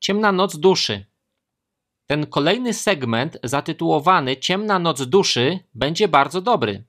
[0.00, 1.06] Ciemna noc duszy.
[2.06, 6.84] Ten kolejny segment, zatytułowany Ciemna noc duszy, będzie bardzo dobry.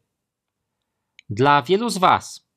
[1.29, 2.49] Dla wielu z Was.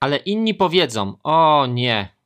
[0.00, 2.16] Ale inni powiedzą: O nie.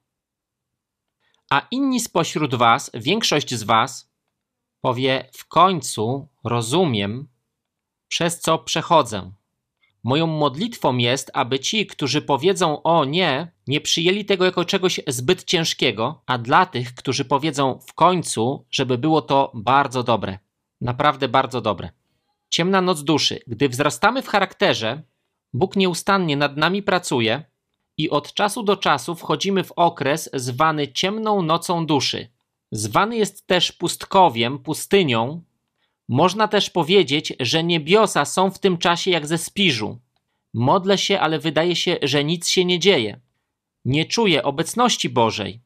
[1.51, 4.11] A inni spośród Was, większość z Was,
[4.81, 7.29] powie: W końcu rozumiem,
[8.09, 9.33] przez co przechodzę.
[10.05, 15.45] Moją modlitwą jest, aby ci, którzy powiedzą o nie, nie przyjęli tego jako czegoś zbyt
[15.45, 20.39] ciężkiego, a dla tych, którzy powiedzą w końcu, żeby było to bardzo dobre.
[20.81, 21.91] Naprawdę bardzo dobre.
[22.49, 23.41] Ciemna noc duszy.
[23.47, 25.03] Gdy wzrastamy w charakterze,
[25.53, 27.45] Bóg nieustannie nad nami pracuje
[27.97, 32.29] i od czasu do czasu wchodzimy w okres zwany ciemną nocą duszy.
[32.73, 35.43] Zwany jest też pustkowiem, pustynią,
[36.09, 39.99] można też powiedzieć, że niebiosa są w tym czasie jak ze spiżu.
[40.55, 43.21] Modlę się, ale wydaje się, że nic się nie dzieje.
[43.85, 45.61] Nie czuję obecności Bożej.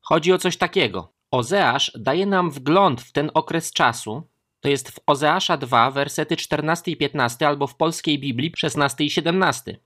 [0.00, 1.12] Chodzi o coś takiego.
[1.30, 4.22] Ozeasz daje nam wgląd w ten okres czasu.
[4.60, 9.10] To jest w Ozeasza 2, wersety 14 i 15, albo w polskiej Biblii 16 i
[9.10, 9.78] 17.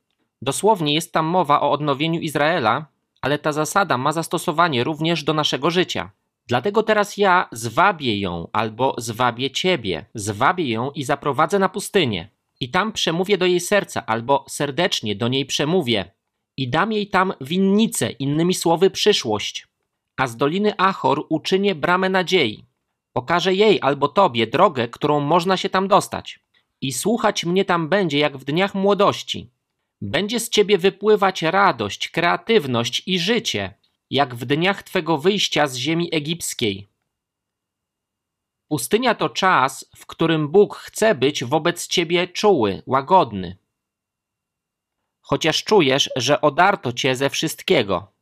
[0.43, 2.87] Dosłownie jest tam mowa o odnowieniu Izraela,
[3.21, 6.11] ale ta zasada ma zastosowanie również do naszego życia.
[6.51, 12.29] Dlatego teraz ja zwabię ją albo zwabię ciebie, zwabię ją i zaprowadzę na pustynię.
[12.61, 16.11] I tam przemówię do jej serca albo serdecznie do niej przemówię.
[16.57, 19.67] I dam jej tam winnicę, innymi słowy przyszłość.
[20.17, 22.65] A z doliny Achor uczynię bramę nadziei.
[23.13, 26.41] Pokażę jej albo tobie drogę, którą można się tam dostać.
[26.81, 29.51] I słuchać mnie tam będzie jak w dniach młodości.
[30.01, 33.75] Będzie z ciebie wypływać radość, kreatywność i życie,
[34.11, 36.89] jak w dniach Twego wyjścia z ziemi egipskiej.
[38.69, 43.57] Pustynia to czas, w którym Bóg chce być wobec Ciebie czuły, łagodny.
[45.21, 48.13] Chociaż czujesz, że odarto Cię ze wszystkiego.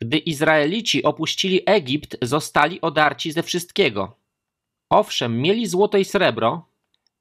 [0.00, 4.16] Gdy Izraelici opuścili Egipt, zostali odarci ze wszystkiego.
[4.90, 6.68] Owszem, mieli złoto i srebro,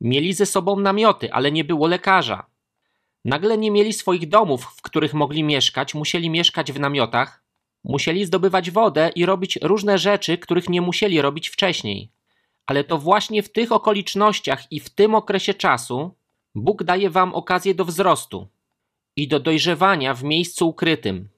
[0.01, 2.46] mieli ze sobą namioty, ale nie było lekarza.
[3.27, 7.43] Nagle nie mieli swoich domów, w których mogli mieszkać, musieli mieszkać w namiotach,
[7.83, 12.11] musieli zdobywać wodę i robić różne rzeczy, których nie musieli robić wcześniej.
[12.65, 16.15] Ale to właśnie w tych okolicznościach i w tym okresie czasu
[16.55, 18.47] Bóg daje wam okazję do wzrostu
[19.15, 21.29] i do dojrzewania w miejscu ukrytym.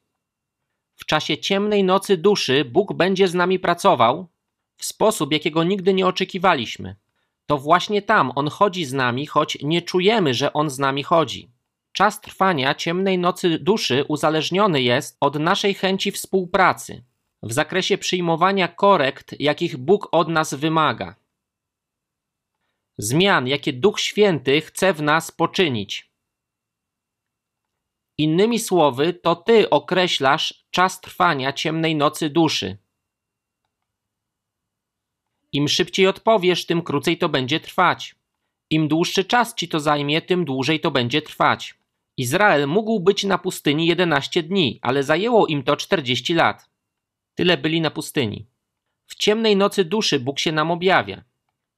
[0.95, 4.27] W czasie ciemnej nocy duszy Bóg będzie z nami pracował
[4.77, 6.95] w sposób, jakiego nigdy nie oczekiwaliśmy.
[7.45, 11.58] To właśnie tam On chodzi z nami, choć nie czujemy, że On z nami chodzi.
[11.91, 17.03] Czas trwania ciemnej nocy duszy uzależniony jest od naszej chęci współpracy
[17.43, 21.15] w zakresie przyjmowania korekt, jakich Bóg od nas wymaga.
[22.97, 26.11] Zmian, jakie Duch Święty chce w nas poczynić.
[28.17, 32.77] Innymi słowy, to Ty określasz czas trwania ciemnej nocy duszy.
[35.51, 38.15] Im szybciej odpowiesz, tym krócej to będzie trwać.
[38.69, 41.75] Im dłuższy czas ci to zajmie, tym dłużej to będzie trwać.
[42.17, 46.69] Izrael mógł być na pustyni 11 dni, ale zajęło im to 40 lat.
[47.35, 48.45] Tyle byli na pustyni.
[49.05, 51.23] W ciemnej nocy duszy Bóg się nam objawia.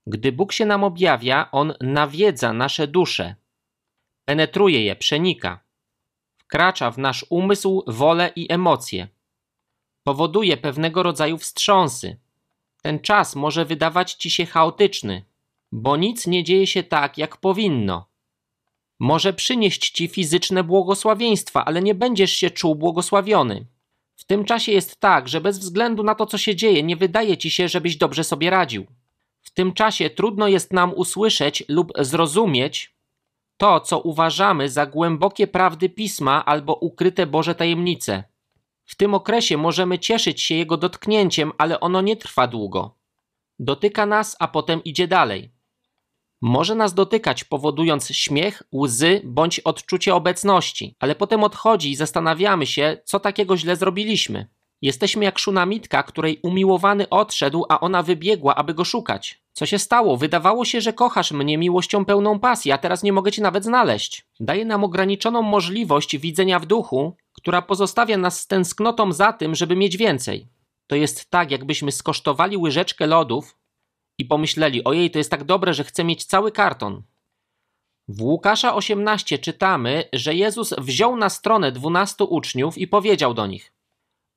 [0.07, 3.35] Gdy Bóg się nam objawia, On nawiedza nasze dusze,
[4.25, 5.59] penetruje je, przenika,
[6.37, 9.07] wkracza w nasz umysł, wolę i emocje.
[10.03, 12.17] Powoduje pewnego rodzaju wstrząsy.
[12.81, 15.23] Ten czas może wydawać ci się chaotyczny,
[15.71, 18.11] bo nic nie dzieje się tak, jak powinno
[19.01, 23.65] może przynieść ci fizyczne błogosławieństwa, ale nie będziesz się czuł błogosławiony.
[24.15, 27.37] W tym czasie jest tak, że bez względu na to, co się dzieje, nie wydaje
[27.37, 28.85] ci się, żebyś dobrze sobie radził.
[29.41, 32.95] W tym czasie trudno jest nam usłyszeć lub zrozumieć
[33.57, 38.23] to, co uważamy za głębokie prawdy pisma albo ukryte Boże tajemnice.
[38.85, 42.95] W tym okresie możemy cieszyć się jego dotknięciem, ale ono nie trwa długo.
[43.59, 45.60] Dotyka nas, a potem idzie dalej
[46.41, 52.97] może nas dotykać, powodując śmiech, łzy bądź odczucie obecności, ale potem odchodzi i zastanawiamy się,
[53.05, 54.47] co takiego źle zrobiliśmy.
[54.81, 59.41] Jesteśmy jak szunamitka, której umiłowany odszedł, a ona wybiegła, aby go szukać.
[59.53, 60.17] Co się stało?
[60.17, 64.25] Wydawało się, że kochasz mnie miłością pełną pasji, a teraz nie mogę cię nawet znaleźć.
[64.39, 69.75] Daje nam ograniczoną możliwość widzenia w duchu, która pozostawia nas z tęsknotą za tym, żeby
[69.75, 70.47] mieć więcej.
[70.87, 73.57] To jest tak, jakbyśmy skosztowali łyżeczkę lodów,
[74.17, 77.03] i pomyśleli: Ojej, to jest tak dobre, że chcę mieć cały karton.
[78.07, 83.73] W Łukasza 18 czytamy, że Jezus wziął na stronę dwunastu uczniów i powiedział do nich: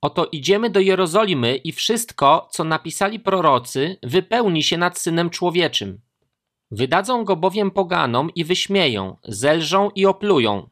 [0.01, 6.01] Oto idziemy do Jerozolimy i wszystko, co napisali prorocy, wypełni się nad synem człowieczym.
[6.71, 10.69] Wydadzą go bowiem poganom i wyśmieją, zelżą i oplują,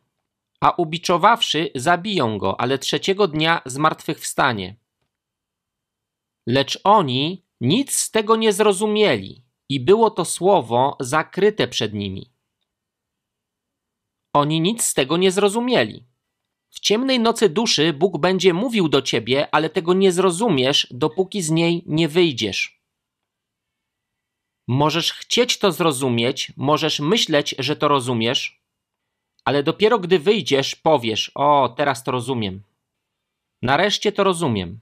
[0.61, 4.77] a ubiczowawszy, zabiją go, ale trzeciego dnia zmartwychwstanie.
[6.47, 12.31] Lecz oni nic z tego nie zrozumieli i było to słowo zakryte przed nimi.
[14.35, 16.05] Oni nic z tego nie zrozumieli.
[16.70, 21.50] W ciemnej nocy duszy Bóg będzie mówił do ciebie, ale tego nie zrozumiesz, dopóki z
[21.50, 22.82] niej nie wyjdziesz.
[24.69, 28.62] Możesz chcieć to zrozumieć, możesz myśleć, że to rozumiesz,
[29.44, 32.62] ale dopiero gdy wyjdziesz, powiesz: O, teraz to rozumiem.
[33.62, 34.81] Nareszcie to rozumiem.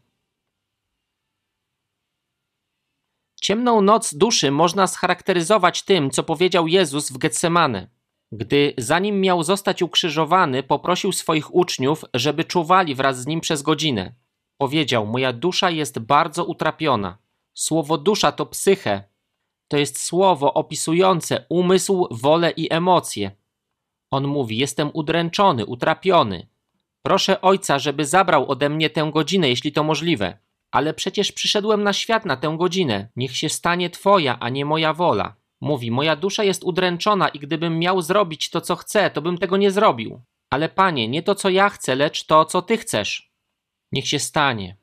[3.40, 7.88] Ciemną noc duszy można scharakteryzować tym, co powiedział Jezus w Getsemane.
[8.32, 14.14] Gdy zanim miał zostać ukrzyżowany, poprosił swoich uczniów, żeby czuwali wraz z nim przez godzinę.
[14.58, 17.18] Powiedział: Moja dusza jest bardzo utrapiona.
[17.54, 19.04] Słowo dusza to psyche.
[19.68, 23.30] To jest słowo opisujące umysł, wolę i emocje.
[24.10, 26.46] On mówi: Jestem udręczony, utrapiony.
[27.02, 30.38] Proszę ojca, żeby zabrał ode mnie tę godzinę, jeśli to możliwe.
[30.70, 33.08] Ale przecież przyszedłem na świat na tę godzinę.
[33.16, 35.34] Niech się stanie Twoja, a nie moja wola.
[35.60, 39.56] Mówi: Moja dusza jest udręczona i gdybym miał zrobić to, co chcę, to bym tego
[39.56, 40.20] nie zrobił.
[40.50, 43.30] Ale panie, nie to, co ja chcę, lecz to, co ty chcesz.
[43.92, 44.76] Niech się stanie.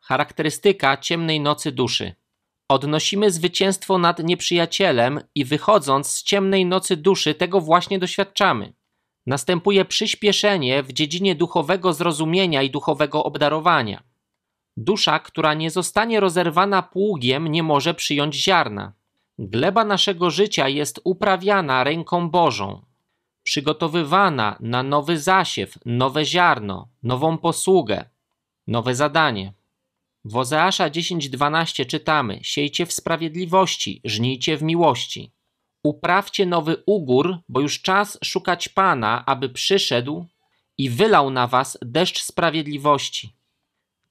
[0.00, 2.14] Charakterystyka ciemnej nocy duszy.
[2.68, 8.72] Odnosimy zwycięstwo nad nieprzyjacielem i wychodząc z ciemnej nocy duszy, tego właśnie doświadczamy.
[9.26, 14.09] Następuje przyspieszenie w dziedzinie duchowego zrozumienia i duchowego obdarowania.
[14.80, 18.92] Dusza, która nie zostanie rozerwana pługiem, nie może przyjąć ziarna.
[19.38, 22.82] Gleba naszego życia jest uprawiana ręką Bożą,
[23.42, 28.04] przygotowywana na nowy zasiew, nowe ziarno, nową posługę,
[28.66, 29.52] nowe zadanie.
[30.24, 35.32] W Ozeasza 10:12 czytamy: Siejcie w sprawiedliwości, żnijcie w miłości.
[35.82, 40.26] Uprawcie nowy ugór, bo już czas szukać Pana, aby przyszedł
[40.78, 43.39] i wylał na was deszcz sprawiedliwości.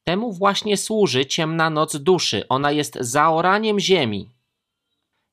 [0.09, 2.47] Temu właśnie służy ciemna noc duszy.
[2.47, 4.29] Ona jest zaoraniem ziemi.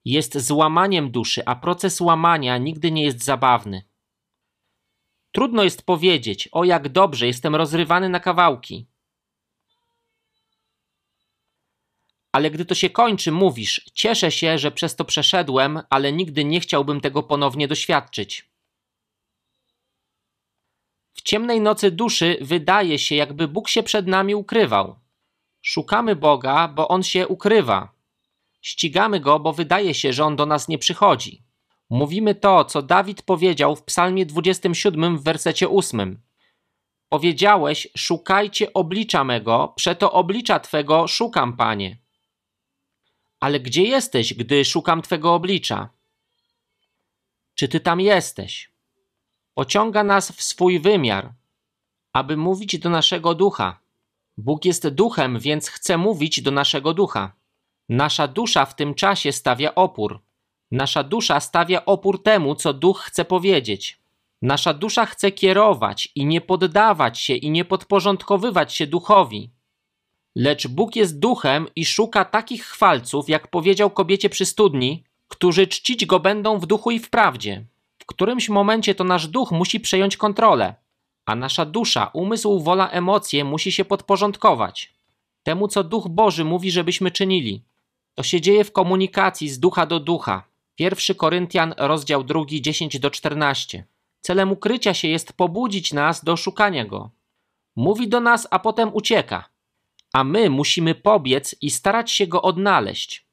[0.05, 3.83] Jest złamaniem duszy, a proces łamania nigdy nie jest zabawny.
[5.33, 8.87] Trudno jest powiedzieć, o jak dobrze jestem rozrywany na kawałki.
[12.33, 16.61] ale gdy to się kończy, mówisz: Cieszę się, że przez to przeszedłem, ale nigdy nie
[16.61, 18.56] chciałbym tego ponownie doświadczyć.
[21.27, 24.97] Ciemnej nocy duszy wydaje się, jakby Bóg się przed nami ukrywał.
[25.63, 27.93] Szukamy Boga, bo On się ukrywa.
[28.63, 31.43] Ścigamy Go, bo wydaje się, że On do nas nie przychodzi.
[31.91, 36.23] Mówimy to, co Dawid powiedział w Psalmie 27 w wersecie 8.
[37.09, 41.99] Powiedziałeś: Szukajcie oblicza mego, przeto oblicza Twego szukam, Panie.
[43.41, 45.89] Ale gdzie jesteś, gdy szukam Twego oblicza?
[47.55, 48.76] Czy Ty tam jesteś?
[49.59, 51.33] Pociąga nas w swój wymiar,
[52.13, 53.81] aby mówić do naszego ducha.
[54.39, 57.33] Bóg jest duchem, więc chce mówić do naszego ducha.
[57.89, 60.21] Nasza dusza w tym czasie stawia opór.
[60.71, 63.99] Nasza dusza stawia opór temu, co duch chce powiedzieć.
[64.43, 69.51] Nasza dusza chce kierować i nie poddawać się i nie podporządkowywać się duchowi.
[70.35, 76.07] Lecz Bóg jest duchem i szuka takich chwalców, jak powiedział kobiecie przy studni, którzy czcić
[76.07, 77.67] go będą w duchu i w prawdzie.
[78.07, 80.75] W którymś momencie to nasz duch musi przejąć kontrolę,
[81.27, 84.97] a nasza dusza, umysł, wola, emocje musi się podporządkować
[85.43, 87.63] temu, co Duch Boży mówi, żebyśmy czynili.
[88.15, 90.45] To się dzieje w komunikacji z ducha do ducha.
[90.79, 93.85] 1 Koryntian, rozdział 2, 10 do 14.
[94.21, 97.11] Celem ukrycia się jest pobudzić nas do szukania go.
[97.77, 99.49] Mówi do nas, a potem ucieka
[100.17, 103.27] a my musimy pobiec i starać się go odnaleźć.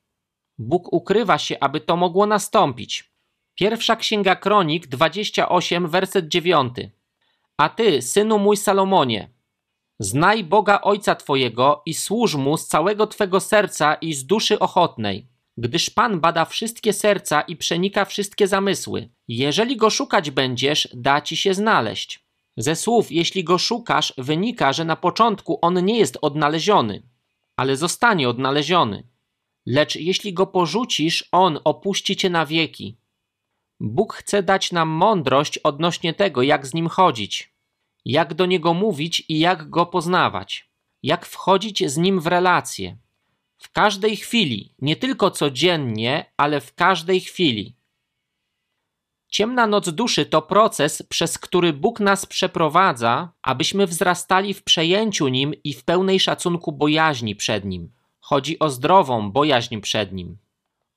[0.58, 3.13] Bóg ukrywa się, aby to mogło nastąpić.
[3.56, 6.74] Pierwsza księga Kronik 28, werset 9.
[7.58, 9.30] A ty, synu mój Salomonie,
[10.00, 15.28] znaj Boga Ojca Twojego i służ mu z całego Twego serca i z duszy ochotnej,
[15.58, 19.10] gdyż Pan bada wszystkie serca i przenika wszystkie zamysły.
[19.28, 22.26] Jeżeli go szukać będziesz, da ci się znaleźć.
[22.58, 27.04] Ze słów, jeśli go szukasz, wynika, że na początku on nie jest odnaleziony,
[27.58, 29.04] ale zostanie odnaleziony.
[29.66, 33.03] Lecz jeśli go porzucisz, on opuści cię na wieki.
[33.86, 37.54] Bóg chce dać nam mądrość odnośnie tego, jak z nim chodzić,
[38.06, 40.70] jak do niego mówić i jak go poznawać,
[41.04, 42.98] jak wchodzić z nim w relacje.
[43.58, 47.76] W każdej chwili, nie tylko codziennie, ale w każdej chwili.
[49.28, 55.54] Ciemna noc duszy to proces, przez który Bóg nas przeprowadza, abyśmy wzrastali w przejęciu Nim
[55.64, 57.92] i w pełnej szacunku bojaźni przed Nim.
[58.20, 60.38] Chodzi o zdrową bojaźń przed Nim,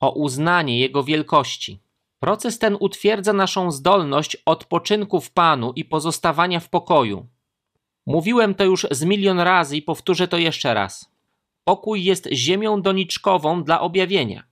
[0.01, 1.86] o uznanie Jego wielkości.
[2.21, 7.27] Proces ten utwierdza naszą zdolność odpoczynku w Panu i pozostawania w pokoju.
[8.07, 11.11] Mówiłem to już z milion razy i powtórzę to jeszcze raz.
[11.65, 14.43] pokój jest ziemią doniczkową dla objawienia.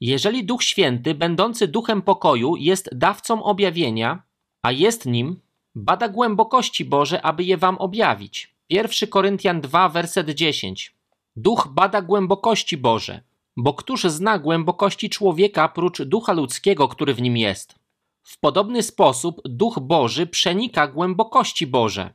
[0.00, 4.22] Jeżeli Duch Święty, będący duchem pokoju, jest dawcą objawienia,
[4.62, 5.40] a jest nim,
[5.74, 8.54] bada głębokości Boże, aby je wam objawić.
[8.70, 10.94] 1 Koryntian 2, werset 10.
[11.36, 13.20] Duch bada głębokości Boże,
[13.56, 17.74] bo któż zna głębokości człowieka prócz ducha ludzkiego, który w nim jest?
[18.22, 22.14] W podobny sposób Duch Boży przenika głębokości Boże,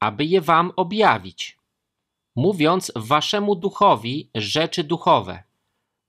[0.00, 1.58] aby je wam objawić,
[2.36, 5.42] mówiąc waszemu duchowi rzeczy duchowe.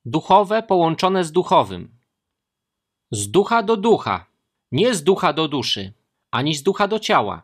[0.05, 1.97] Duchowe połączone z duchowym.
[3.11, 4.25] Z ducha do ducha,
[4.71, 5.93] nie z ducha do duszy,
[6.31, 7.43] ani z ducha do ciała,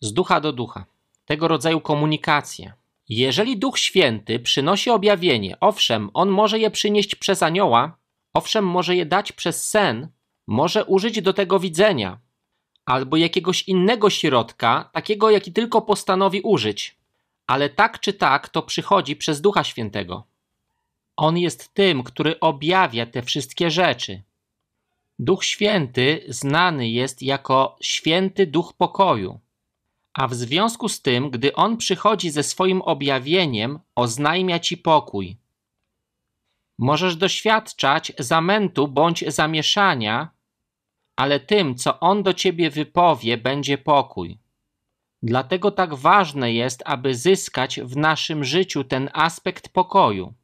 [0.00, 0.84] z ducha do ducha.
[1.24, 2.72] Tego rodzaju komunikacje.
[3.08, 7.98] Jeżeli Duch Święty przynosi objawienie, owszem, on może je przynieść przez anioła,
[8.34, 10.08] owszem, może je dać przez sen,
[10.46, 12.18] może użyć do tego widzenia,
[12.84, 16.96] albo jakiegoś innego środka, takiego, jaki tylko postanowi użyć,
[17.46, 20.24] ale tak czy tak to przychodzi przez Ducha Świętego.
[21.16, 24.22] On jest tym, który objawia te wszystkie rzeczy.
[25.18, 29.40] Duch Święty znany jest jako święty duch pokoju,
[30.14, 35.36] a w związku z tym, gdy on przychodzi ze swoim objawieniem, oznajmia ci pokój.
[36.78, 40.28] Możesz doświadczać zamętu bądź zamieszania,
[41.16, 44.38] ale tym, co on do ciebie wypowie, będzie pokój.
[45.22, 50.34] Dlatego tak ważne jest, aby zyskać w naszym życiu ten aspekt pokoju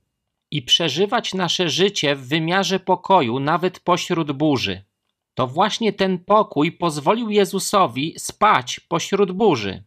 [0.51, 4.85] i przeżywać nasze życie w wymiarze pokoju nawet pośród burzy.
[5.41, 9.85] To właśnie ten pokój pozwolił Jezusowi spać pośród burzy.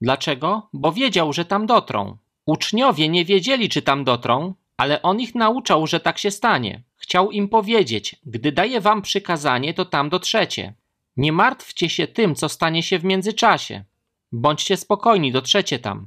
[0.00, 0.68] Dlaczego?
[0.72, 2.16] Bo wiedział, że tam dotrą.
[2.46, 6.82] Uczniowie nie wiedzieli, czy tam dotrą, ale on ich nauczał, że tak się stanie.
[6.96, 10.74] Chciał im powiedzieć: Gdy daję wam przykazanie, to tam dotrzecie.
[11.16, 13.84] Nie martwcie się tym, co stanie się w międzyczasie.
[14.32, 16.06] Bądźcie spokojni, dotrzecie tam.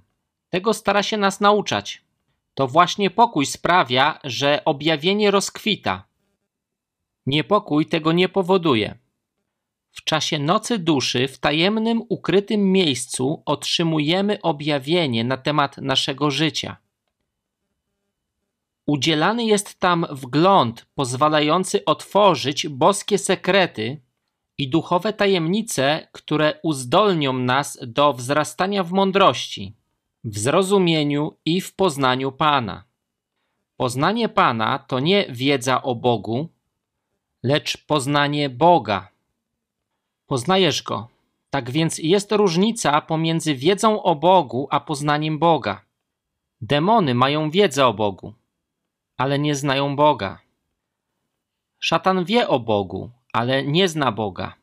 [0.50, 2.02] Tego stara się nas nauczać.
[2.54, 6.04] To właśnie pokój sprawia, że objawienie rozkwita.
[7.26, 8.98] Niepokój tego nie powoduje.
[9.92, 16.78] W czasie nocy duszy, w tajemnym, ukrytym miejscu otrzymujemy objawienie na temat naszego życia.
[18.86, 24.02] Udzielany jest tam wgląd pozwalający otworzyć boskie sekrety
[24.58, 29.76] i duchowe tajemnice, które uzdolnią nas do wzrastania w mądrości
[30.26, 32.84] w zrozumieniu i w poznaniu Pana.
[33.78, 36.50] Poznanie Pana to nie wiedza o Bogu,
[37.46, 39.08] lecz poznanie Boga.
[40.28, 41.08] Poznajesz Go.
[41.50, 45.82] Tak więc jest różnica pomiędzy wiedzą o Bogu a poznaniem Boga.
[46.62, 48.34] Demony mają wiedzę o Bogu,
[49.18, 50.40] ale nie znają Boga.
[51.80, 54.56] Szatan wie o Bogu, ale nie zna Boga.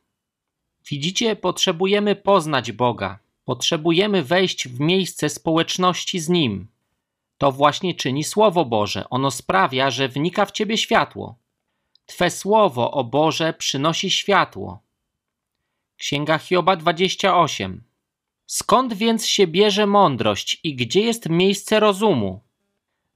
[0.89, 3.19] Widzicie, potrzebujemy poznać Boga.
[3.45, 6.67] Potrzebujemy wejść w miejsce społeczności z Nim.
[7.37, 9.09] To właśnie czyni Słowo Boże.
[9.09, 11.42] Ono sprawia, że wnika w Ciebie światło.
[12.05, 14.79] Twe Słowo, o Boże, przynosi światło.
[15.97, 17.83] Księga Hioba 28.
[18.45, 22.41] Skąd więc się bierze mądrość i gdzie jest miejsce rozumu?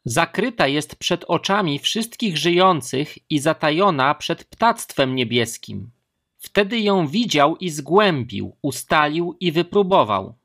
[0.06, 5.92] Zakryta jest przed oczami wszystkich żyjących i zatajona przed ptactwem niebieskim.
[6.38, 10.36] Wtedy ją widział i zgłębił, ustalił i wypróbował.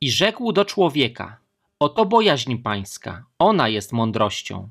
[0.00, 1.36] I rzekł do człowieka:
[1.78, 4.70] Oto bojaźń pańska, ona jest mądrością.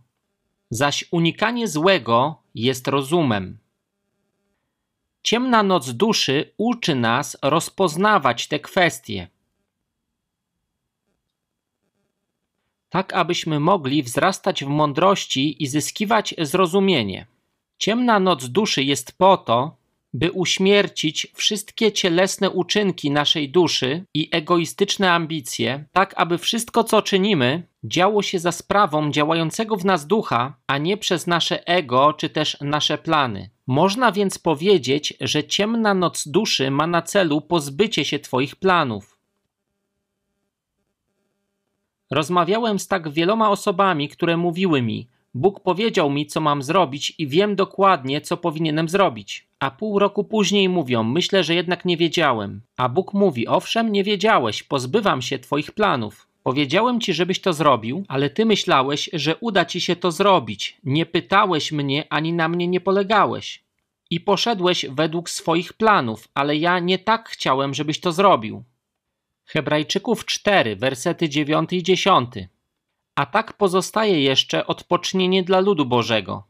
[0.70, 3.58] Zaś unikanie złego jest rozumem.
[5.24, 9.28] Ciemna noc duszy uczy nas rozpoznawać te kwestie.
[12.90, 17.28] Tak, abyśmy mogli wzrastać w mądrości i zyskiwać zrozumienie.
[17.78, 19.76] Ciemna noc duszy jest po to,
[20.14, 27.64] by uśmiercić wszystkie cielesne uczynki naszej duszy i egoistyczne ambicje, tak aby wszystko, co czynimy,
[27.84, 32.58] działo się za sprawą działającego w nas ducha, a nie przez nasze ego czy też
[32.62, 33.50] nasze plany.
[33.68, 39.18] Można więc powiedzieć, że ciemna noc duszy ma na celu pozbycie się Twoich planów.
[42.12, 47.28] Rozmawiałem z tak wieloma osobami, które mówiły mi: Bóg powiedział mi, co mam zrobić, i
[47.28, 49.48] wiem dokładnie, co powinienem zrobić.
[49.60, 52.62] A pół roku później mówią: Myślę, że jednak nie wiedziałem.
[52.78, 56.33] A Bóg mówi: Owszem, nie wiedziałeś, pozbywam się Twoich planów.
[56.44, 60.78] Powiedziałem ci, żebyś to zrobił, ale ty myślałeś, że uda ci się to zrobić.
[60.84, 63.64] Nie pytałeś mnie ani na mnie nie polegałeś.
[64.10, 68.64] I poszedłeś według swoich planów, ale ja nie tak chciałem, żebyś to zrobił.
[69.46, 72.30] Hebrajczyków 4, wersety 9 i 10.
[73.16, 76.44] A tak pozostaje jeszcze odpocznienie dla ludu Bożego.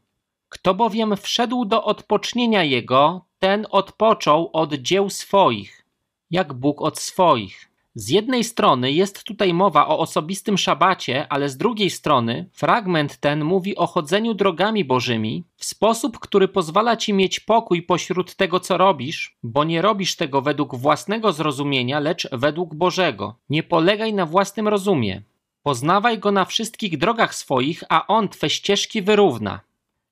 [0.48, 5.86] Kto bowiem wszedł do odpocznienia Jego, ten odpoczął od dzieł swoich,
[6.30, 7.73] jak Bóg od swoich.
[7.96, 13.44] Z jednej strony jest tutaj mowa o osobistym szabacie, ale z drugiej strony fragment ten
[13.44, 18.76] mówi o chodzeniu drogami bożymi w sposób, który pozwala ci mieć pokój pośród tego, co
[18.76, 23.36] robisz, bo nie robisz tego według własnego zrozumienia, lecz według Bożego.
[23.50, 25.22] Nie polegaj na własnym rozumie.
[25.62, 29.60] Poznawaj go na wszystkich drogach swoich, a on twe ścieżki wyrówna.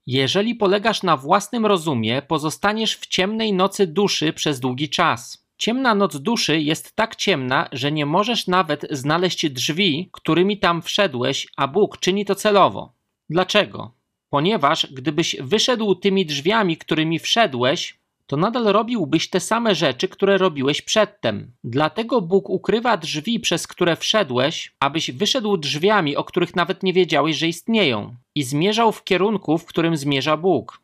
[0.06, 5.41] Jeżeli polegasz na własnym rozumie, pozostaniesz w ciemnej nocy duszy przez długi czas.
[5.58, 11.48] Ciemna noc duszy jest tak ciemna, że nie możesz nawet znaleźć drzwi, którymi tam wszedłeś,
[11.56, 12.92] a Bóg czyni to celowo.
[13.30, 13.94] Dlaczego?
[14.30, 20.82] Ponieważ gdybyś wyszedł tymi drzwiami, którymi wszedłeś, to nadal robiłbyś te same rzeczy, które robiłeś
[20.82, 21.52] przedtem.
[21.64, 27.36] Dlatego Bóg ukrywa drzwi, przez które wszedłeś, abyś wyszedł drzwiami, o których nawet nie wiedziałeś,
[27.36, 30.80] że istnieją, i zmierzał w kierunku, w którym zmierza Bóg.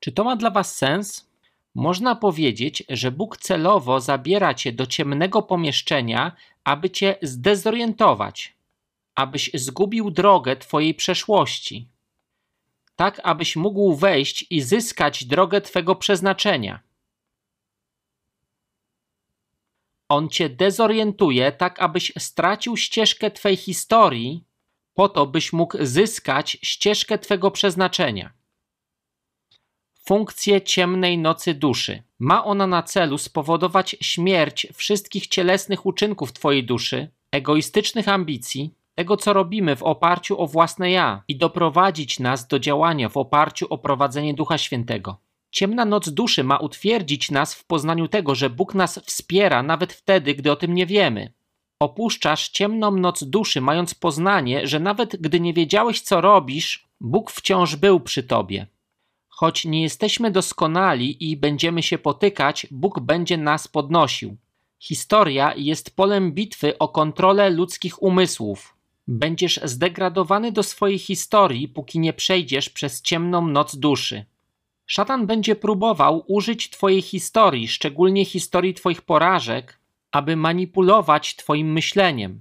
[0.00, 1.31] Czy to ma dla Was sens?
[1.74, 8.56] Można powiedzieć, że Bóg celowo zabiera cię do ciemnego pomieszczenia, aby cię zdezorientować,
[9.14, 11.88] abyś zgubił drogę twojej przeszłości,
[12.96, 16.80] tak abyś mógł wejść i zyskać drogę twego przeznaczenia.
[20.08, 24.44] On cię dezorientuje, tak abyś stracił ścieżkę twej historii,
[24.94, 28.41] po to byś mógł zyskać ścieżkę twego przeznaczenia
[30.04, 32.02] funkcję ciemnej nocy duszy.
[32.18, 39.32] Ma ona na celu spowodować śmierć wszystkich cielesnych uczynków Twojej duszy, egoistycznych ambicji, tego co
[39.32, 44.34] robimy w oparciu o własne ja i doprowadzić nas do działania w oparciu o prowadzenie
[44.34, 45.16] Ducha Świętego.
[45.50, 50.34] Ciemna noc duszy ma utwierdzić nas w poznaniu tego, że Bóg nas wspiera nawet wtedy,
[50.34, 51.32] gdy o tym nie wiemy.
[51.80, 57.76] Opuszczasz ciemną noc duszy, mając poznanie, że nawet gdy nie wiedziałeś, co robisz, Bóg wciąż
[57.76, 58.66] był przy tobie.
[59.42, 64.36] Choć nie jesteśmy doskonali i będziemy się potykać, Bóg będzie nas podnosił.
[64.78, 68.76] Historia jest polem bitwy o kontrolę ludzkich umysłów.
[69.08, 74.24] Będziesz zdegradowany do swojej historii, póki nie przejdziesz przez ciemną noc duszy.
[74.86, 79.78] Szatan będzie próbował użyć Twojej historii, szczególnie historii Twoich porażek,
[80.12, 82.40] aby manipulować Twoim myśleniem.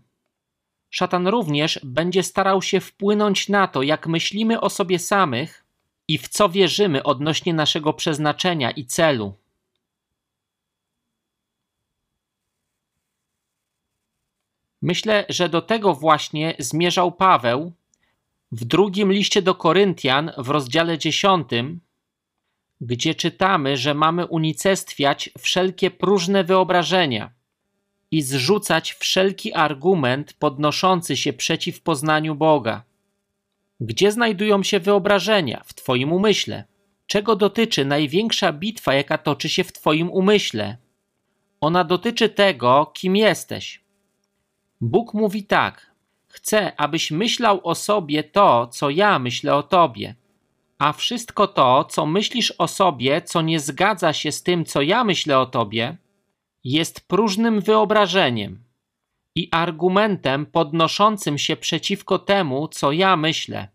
[0.90, 5.61] Szatan również będzie starał się wpłynąć na to, jak myślimy o sobie samych
[6.12, 9.34] i w co wierzymy odnośnie naszego przeznaczenia i celu.
[14.82, 17.72] Myślę, że do tego właśnie zmierzał Paweł
[18.52, 21.48] w drugim liście do Koryntian w rozdziale 10,
[22.82, 27.32] gdzie czytamy, że mamy unicestwiać wszelkie próżne wyobrażenia
[28.12, 32.91] i zrzucać wszelki argument podnoszący się przeciw poznaniu Boga.
[33.82, 36.64] Gdzie znajdują się wyobrażenia w Twoim umyśle?
[37.08, 40.78] Czego dotyczy największa bitwa, jaka toczy się w Twoim umyśle?
[41.62, 43.84] Ona dotyczy tego, kim jesteś.
[44.82, 45.92] Bóg mówi tak:
[46.28, 50.16] Chcę, abyś myślał o sobie to, co ja myślę o Tobie.
[50.78, 55.04] A wszystko to, co myślisz o sobie, co nie zgadza się z tym, co ja
[55.04, 55.98] myślę o Tobie,
[56.64, 58.71] jest próżnym wyobrażeniem
[59.36, 63.68] i argumentem podnoszącym się przeciwko temu, co ja myślę.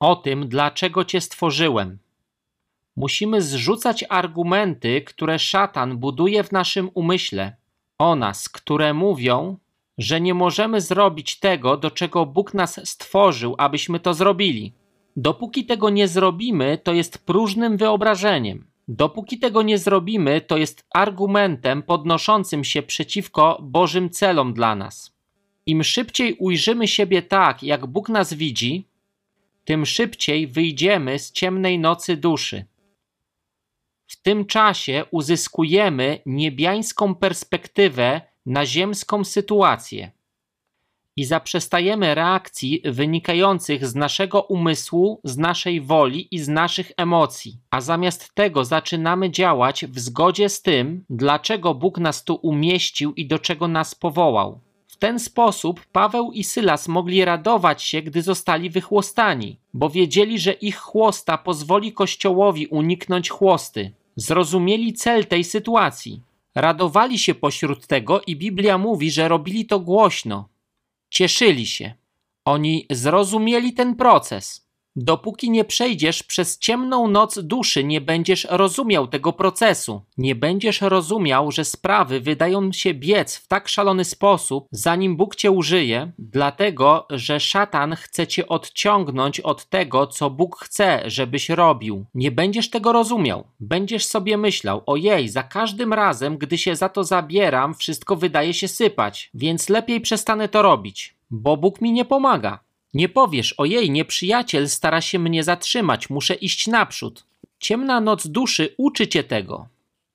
[0.00, 1.98] O tym, dlaczego Cię stworzyłem.
[2.96, 7.56] Musimy zrzucać argumenty, które szatan buduje w naszym umyśle,
[7.98, 9.58] o nas, które mówią,
[9.98, 14.72] że nie możemy zrobić tego, do czego Bóg nas stworzył, abyśmy to zrobili.
[15.16, 18.66] Dopóki tego nie zrobimy, to jest próżnym wyobrażeniem.
[18.88, 25.16] Dopóki tego nie zrobimy, to jest argumentem podnoszącym się przeciwko Bożym celom dla nas.
[25.66, 28.88] Im szybciej ujrzymy siebie tak, jak Bóg nas widzi,
[29.64, 32.64] tym szybciej wyjdziemy z ciemnej nocy duszy.
[34.06, 40.15] W tym czasie uzyskujemy niebiańską perspektywę na ziemską sytuację
[41.16, 47.80] i zaprzestajemy reakcji wynikających z naszego umysłu, z naszej woli i z naszych emocji, a
[47.80, 53.38] zamiast tego zaczynamy działać w zgodzie z tym, dlaczego Bóg nas tu umieścił i do
[53.38, 54.60] czego nas powołał.
[54.86, 60.52] W ten sposób Paweł i Sylas mogli radować się, gdy zostali wychłostani, bo wiedzieli, że
[60.52, 63.92] ich chłosta pozwoli Kościołowi uniknąć chłosty.
[64.16, 66.22] Zrozumieli cel tej sytuacji.
[66.54, 70.48] Radowali się pośród tego i Biblia mówi, że robili to głośno,
[71.16, 71.94] cieszyli się.
[72.44, 74.65] Oni zrozumieli ten proces.
[74.96, 80.02] Dopóki nie przejdziesz przez ciemną noc duszy, nie będziesz rozumiał tego procesu.
[80.18, 85.50] Nie będziesz rozumiał, że sprawy wydają się biec w tak szalony sposób, zanim Bóg cię
[85.50, 92.04] użyje, dlatego że szatan chce cię odciągnąć od tego, co Bóg chce, żebyś robił.
[92.14, 93.44] Nie będziesz tego rozumiał.
[93.60, 98.68] Będziesz sobie myślał: ojej, za każdym razem, gdy się za to zabieram, wszystko wydaje się
[98.68, 102.65] sypać, więc lepiej przestanę to robić, bo Bóg mi nie pomaga.
[102.96, 107.26] Nie powiesz, ojej, nieprzyjaciel stara się mnie zatrzymać, muszę iść naprzód.
[107.58, 109.68] Ciemna noc duszy uczy cię tego.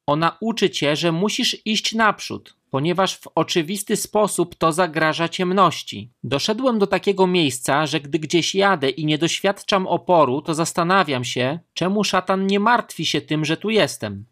[0.07, 6.09] Ona uczy cię, że musisz iść naprzód, ponieważ w oczywisty sposób to zagraża ciemności.
[6.23, 11.59] Doszedłem do takiego miejsca, że gdy gdzieś jadę i nie doświadczam oporu, to zastanawiam się,
[11.73, 14.25] czemu szatan nie martwi się tym, że tu jestem.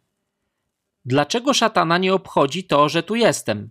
[1.06, 3.70] Dlaczego szatana nie obchodzi to, że tu jestem?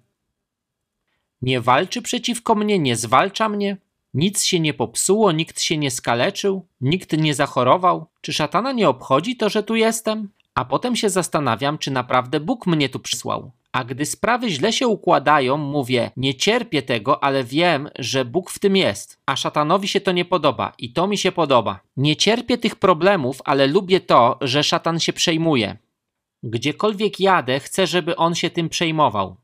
[1.43, 3.77] Nie walczy przeciwko mnie, nie zwalcza mnie?
[4.15, 8.07] Nic się nie popsuło, nikt się nie skaleczył, nikt nie zachorował.
[8.21, 10.29] Czy szatana nie obchodzi to, że tu jestem?
[10.55, 13.51] A potem się zastanawiam, czy naprawdę Bóg mnie tu przysłał.
[13.73, 18.59] A gdy sprawy źle się układają, mówię: Nie cierpię tego, ale wiem, że Bóg w
[18.59, 19.21] tym jest.
[19.27, 21.81] A szatanowi się to nie podoba i to mi się podoba.
[21.97, 25.77] Nie cierpię tych problemów, ale lubię to, że szatan się przejmuje.
[26.43, 29.37] Gdziekolwiek jadę, chcę, żeby on się tym przejmował.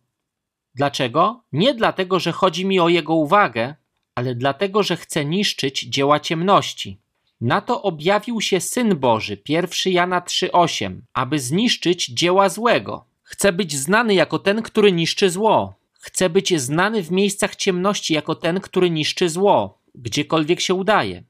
[0.75, 1.43] Dlaczego?
[1.53, 3.75] Nie dlatego, że chodzi mi o jego uwagę,
[4.15, 6.99] ale dlatego, że chce niszczyć dzieła ciemności.
[7.41, 13.05] Na to objawił się Syn Boży, 1 Jana 3,8, aby zniszczyć dzieła złego.
[13.23, 15.75] Chce być znany jako ten, który niszczy zło.
[15.93, 21.25] Chce być znany w miejscach ciemności jako ten, który niszczy zło, gdziekolwiek się udaje.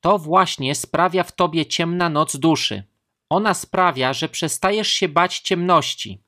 [0.00, 2.82] To właśnie sprawia w tobie ciemna noc duszy.
[3.28, 6.20] Ona sprawia, że przestajesz się bać ciemności.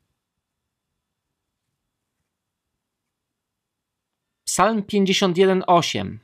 [4.49, 6.19] Psalm 51:8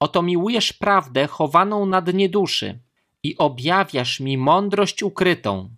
[0.00, 2.78] Oto miłujesz prawdę chowaną na dnie duszy
[3.22, 5.70] i objawiasz mi mądrość ukrytą.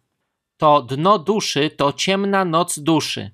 [0.57, 3.31] To dno duszy to ciemna noc duszy.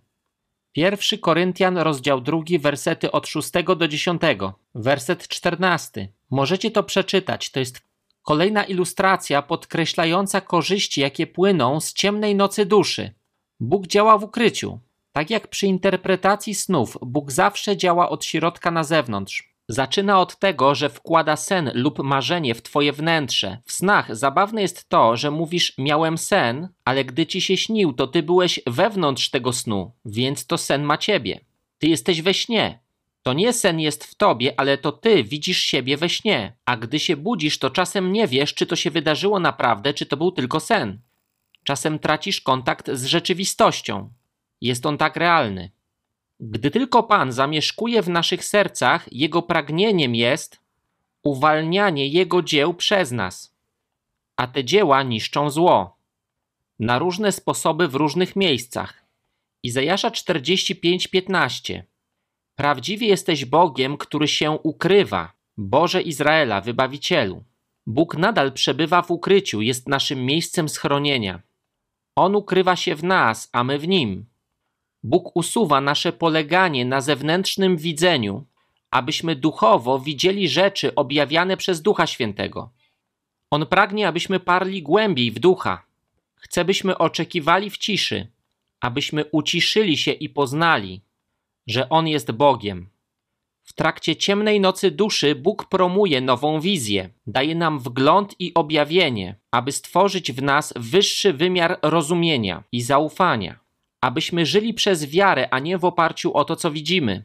[0.77, 4.23] 1 Koryntian, rozdział 2, wersety od 6 do 10.
[4.75, 6.09] Werset 14.
[6.31, 7.51] Możecie to przeczytać.
[7.51, 7.83] To jest
[8.23, 13.15] kolejna ilustracja podkreślająca korzyści, jakie płyną z ciemnej nocy duszy.
[13.61, 14.81] Bóg działa w ukryciu.
[15.17, 19.55] Tak jak przy interpretacji snów, Bóg zawsze działa od środka na zewnątrz.
[19.69, 23.59] Zaczyna od tego, że wkłada sen lub marzenie w twoje wnętrze.
[23.65, 28.07] W snach zabawne jest to, że mówisz miałem sen, ale gdy ci się śnił, to
[28.07, 31.41] ty byłeś wewnątrz tego snu, więc to sen ma ciebie.
[31.79, 32.81] Ty jesteś we śnie.
[33.23, 36.57] To nie sen jest w tobie, ale to ty widzisz siebie we śnie.
[36.65, 40.17] A gdy się budzisz, to czasem nie wiesz, czy to się wydarzyło naprawdę, czy to
[40.17, 41.01] był tylko sen.
[41.65, 44.11] Czasem tracisz kontakt z rzeczywistością.
[44.61, 45.71] Jest on tak realny.
[46.41, 50.67] Gdy tylko Pan zamieszkuje w naszych sercach, Jego pragnieniem jest
[51.23, 53.57] uwalnianie Jego dzieł przez nas.
[54.37, 55.97] A te dzieła niszczą zło.
[56.79, 59.07] Na różne sposoby w różnych miejscach.
[59.63, 61.83] Izajasza 45:15.
[62.55, 67.45] Prawdziwie jesteś Bogiem, który się ukrywa, Boże Izraela, wybawicielu.
[67.87, 71.43] Bóg nadal przebywa w ukryciu, jest naszym miejscem schronienia.
[72.17, 74.27] On ukrywa się w nas, a my w nim.
[75.07, 78.45] Bóg usuwa nasze poleganie na zewnętrznym widzeniu,
[78.91, 82.71] abyśmy duchowo widzieli rzeczy objawiane przez Ducha Świętego.
[83.51, 85.83] On pragnie, abyśmy parli głębiej w ducha.
[86.35, 88.27] Chce, byśmy oczekiwali w ciszy,
[88.81, 91.01] abyśmy uciszyli się i poznali,
[91.67, 92.89] że On jest Bogiem.
[93.63, 99.73] W trakcie ciemnej nocy duszy Bóg promuje nową wizję, daje nam wgląd i objawienie, aby
[99.73, 103.66] stworzyć w nas wyższy wymiar rozumienia i zaufania
[104.01, 107.25] abyśmy żyli przez wiarę, a nie w oparciu o to, co widzimy.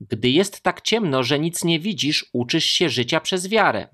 [0.00, 3.88] Gdy jest tak ciemno, że nic nie widzisz, uczysz się życia przez wiarę.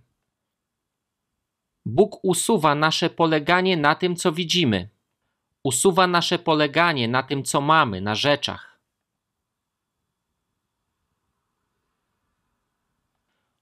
[1.86, 4.88] Bóg usuwa nasze poleganie na tym, co widzimy.
[5.62, 8.80] Usuwa nasze poleganie na tym, co mamy, na rzeczach.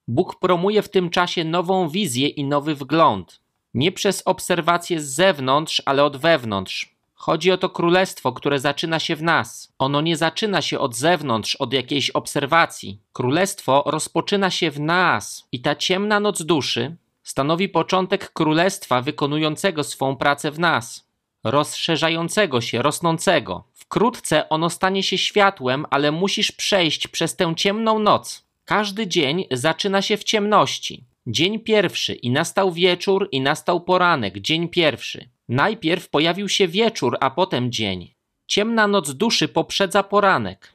[0.09, 3.40] Bóg promuje w tym czasie nową wizję i nowy wgląd.
[3.75, 6.91] Nie przez obserwację z zewnątrz, ale od wewnątrz.
[7.24, 9.72] Chodzi o to królestwo, które zaczyna się w nas.
[9.78, 12.98] Ono nie zaczyna się od zewnątrz, od jakiejś obserwacji.
[13.12, 20.16] Królestwo rozpoczyna się w nas i ta ciemna noc duszy stanowi początek królestwa wykonującego swą
[20.16, 21.08] pracę w nas,
[21.44, 23.64] rozszerzającego się, rosnącego.
[23.74, 28.46] Wkrótce ono stanie się światłem, ale musisz przejść przez tę ciemną noc.
[28.64, 31.04] Każdy dzień zaczyna się w ciemności.
[31.26, 35.28] Dzień pierwszy i nastał wieczór i nastał poranek, dzień pierwszy.
[35.48, 38.14] Najpierw pojawił się wieczór, a potem dzień.
[38.46, 40.72] Ciemna noc duszy poprzedza poranek.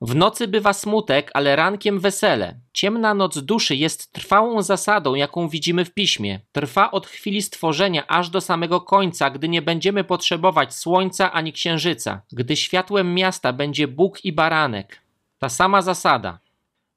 [0.00, 2.60] W nocy bywa smutek, ale rankiem wesele.
[2.72, 6.40] Ciemna noc duszy jest trwałą zasadą, jaką widzimy w piśmie.
[6.52, 12.22] Trwa od chwili stworzenia aż do samego końca, gdy nie będziemy potrzebować słońca ani księżyca,
[12.32, 15.00] gdy światłem miasta będzie Bóg i baranek.
[15.38, 16.38] Ta sama zasada.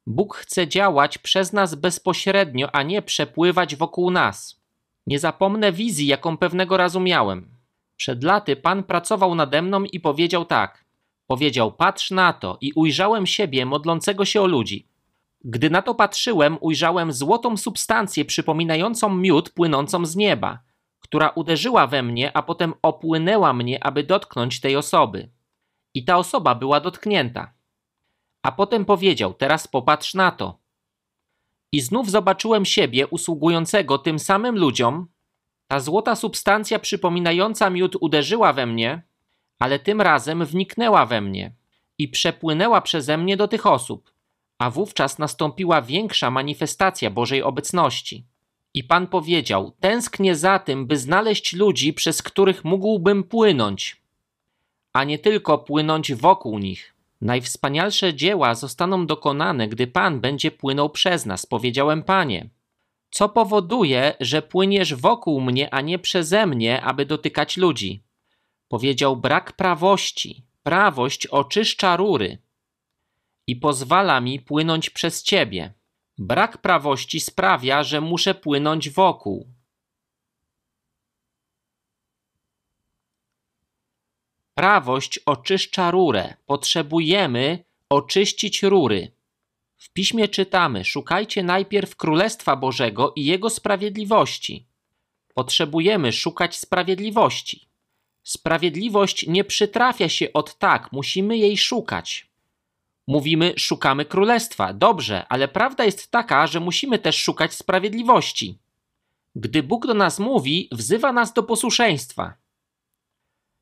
[0.09, 4.61] Bóg chce działać przez nas bezpośrednio, a nie przepływać wokół nas.
[5.07, 7.49] Nie zapomnę wizji, jaką pewnego razu miałem.
[7.95, 10.85] Przed laty Pan pracował nade mną i powiedział tak.
[11.25, 14.87] Powiedział: Patrz na to, i ujrzałem siebie modlącego się o ludzi.
[15.43, 20.59] Gdy na to patrzyłem, ujrzałem złotą substancję przypominającą miód płynącą z nieba,
[20.99, 25.29] która uderzyła we mnie, a potem opłynęła mnie, aby dotknąć tej osoby.
[25.93, 27.56] I ta osoba była dotknięta.
[28.47, 30.59] A potem powiedział: Teraz popatrz na to.
[31.71, 35.07] I znów zobaczyłem siebie usługującego tym samym ludziom.
[35.67, 39.01] Ta złota substancja przypominająca miód uderzyła we mnie,
[39.59, 41.55] ale tym razem wniknęła we mnie
[41.97, 44.13] i przepłynęła przeze mnie do tych osób,
[44.57, 48.25] a wówczas nastąpiła większa manifestacja Bożej obecności.
[48.73, 54.01] I Pan powiedział: Tęsknię za tym, by znaleźć ludzi, przez których mógłbym płynąć,
[54.93, 56.96] a nie tylko płynąć wokół nich.
[57.21, 62.49] Najwspanialsze dzieła zostaną dokonane, gdy Pan będzie płynął przez nas, powiedziałem Panie.
[63.11, 68.03] Co powoduje, że płyniesz wokół mnie, a nie przeze mnie, aby dotykać ludzi?
[68.67, 70.43] Powiedział brak prawości.
[70.63, 72.37] Prawość oczyszcza rury
[73.47, 75.73] i pozwala mi płynąć przez ciebie.
[76.17, 79.47] Brak prawości sprawia, że muszę płynąć wokół.
[84.57, 86.33] Prawość oczyszcza rurę.
[86.45, 89.11] Potrzebujemy oczyścić rury.
[89.77, 94.65] W piśmie czytamy: Szukajcie najpierw Królestwa Bożego i Jego sprawiedliwości.
[95.33, 97.67] Potrzebujemy szukać sprawiedliwości.
[98.23, 102.27] Sprawiedliwość nie przytrafia się od tak, musimy jej szukać.
[103.07, 104.73] Mówimy, szukamy królestwa.
[104.73, 108.57] Dobrze, ale prawda jest taka, że musimy też szukać sprawiedliwości.
[109.35, 112.46] Gdy Bóg do nas mówi, wzywa nas do posłuszeństwa.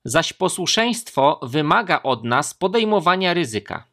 [0.08, 3.88] Zaś posłuszeństwo wymaga od nas podejmowania ryzyka.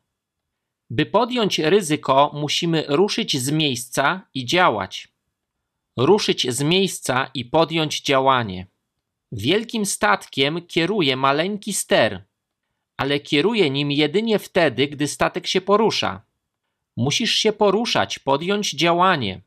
[0.90, 5.08] By podjąć ryzyko, musimy ruszyć z miejsca i działać.
[5.96, 8.66] Ruszyć z miejsca i podjąć działanie.
[9.32, 12.24] Wielkim statkiem kieruje maleńki ster,
[12.96, 16.22] ale kieruje nim jedynie wtedy, gdy statek się porusza.
[16.96, 19.40] Musisz się poruszać, podjąć działanie.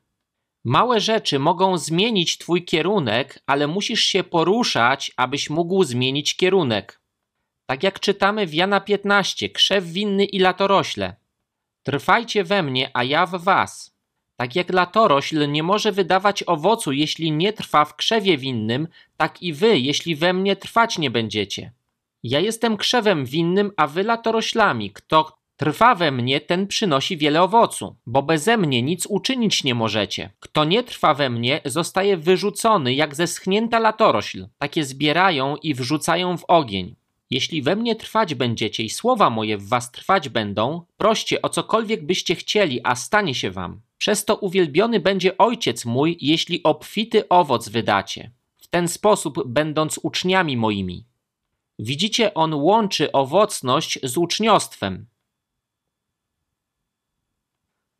[0.65, 7.01] Małe rzeczy mogą zmienić twój kierunek, ale musisz się poruszać, abyś mógł zmienić kierunek.
[7.65, 11.15] Tak jak czytamy w Jana 15, krzew winny i latorośle.
[11.84, 13.95] Trwajcie we mnie, a ja w was.
[14.39, 19.54] Tak jak latorośl nie może wydawać owocu, jeśli nie trwa w krzewie winnym, tak i
[19.54, 21.71] wy, jeśli we mnie trwać nie będziecie.
[22.23, 24.91] Ja jestem krzewem winnym, a wy latoroślami.
[24.91, 30.29] Kto trwa we mnie, ten przynosi wiele owocu, bo beze mnie nic uczynić nie możecie.
[30.39, 34.47] Kto nie trwa we mnie, zostaje wyrzucony jak zeschnięta latorośl.
[34.57, 36.95] Takie zbierają i wrzucają w ogień.
[37.29, 42.05] Jeśli we mnie trwać będziecie i słowa moje w was trwać będą, proście o cokolwiek
[42.05, 43.81] byście chcieli, a stanie się wam.
[43.97, 48.31] Przez to uwielbiony będzie Ojciec mój, jeśli obfity owoc wydacie.
[48.57, 51.05] W ten sposób będąc uczniami moimi.
[51.79, 55.05] Widzicie, on łączy owocność z uczniostwem.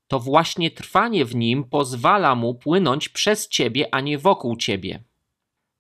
[0.08, 5.04] To właśnie trwanie w nim pozwala mu płynąć przez ciebie, a nie wokół ciebie.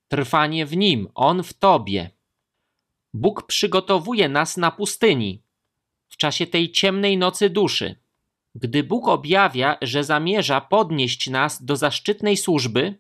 [0.07, 2.09] Trwanie w nim, on w tobie.
[3.13, 5.41] Bóg przygotowuje nas na pustyni,
[6.07, 7.95] w czasie tej ciemnej nocy duszy.
[8.55, 12.95] Gdy Bóg objawia, że zamierza podnieść nas do zaszczytnej służby,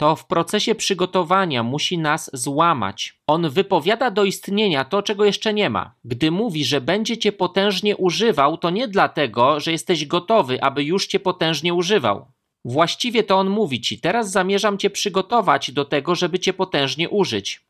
[0.00, 3.14] to w procesie przygotowania musi nas złamać.
[3.26, 5.94] On wypowiada do istnienia to, czego jeszcze nie ma.
[6.04, 11.06] Gdy mówi, że będzie cię potężnie używał, to nie dlatego, że jesteś gotowy, aby już
[11.06, 12.26] cię potężnie używał.
[12.64, 17.60] Właściwie to on mówi ci: Teraz zamierzam cię przygotować do tego, żeby cię potężnie użyć.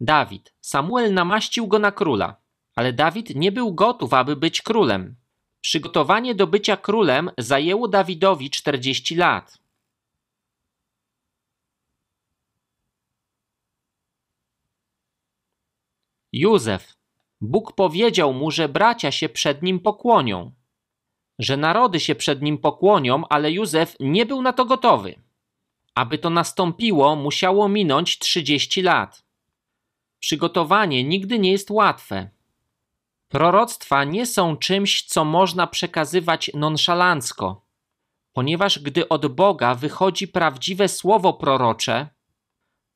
[0.00, 0.52] Dawid.
[0.60, 2.36] Samuel namaścił go na króla,
[2.76, 5.14] ale Dawid nie był gotów, aby być królem.
[5.60, 9.58] Przygotowanie do bycia królem zajęło Dawidowi 40 lat.
[16.32, 16.96] Józef.
[17.40, 20.52] Bóg powiedział mu, że bracia się przed nim pokłonią,
[21.38, 25.22] że narody się przed nim pokłonią, ale Józef nie był na to gotowy.
[25.94, 29.24] Aby to nastąpiło, musiało minąć 30 lat.
[30.18, 32.30] Przygotowanie nigdy nie jest łatwe.
[33.28, 37.62] Proroctwa nie są czymś, co można przekazywać nonszalancko,
[38.32, 42.08] ponieważ gdy od Boga wychodzi prawdziwe słowo prorocze,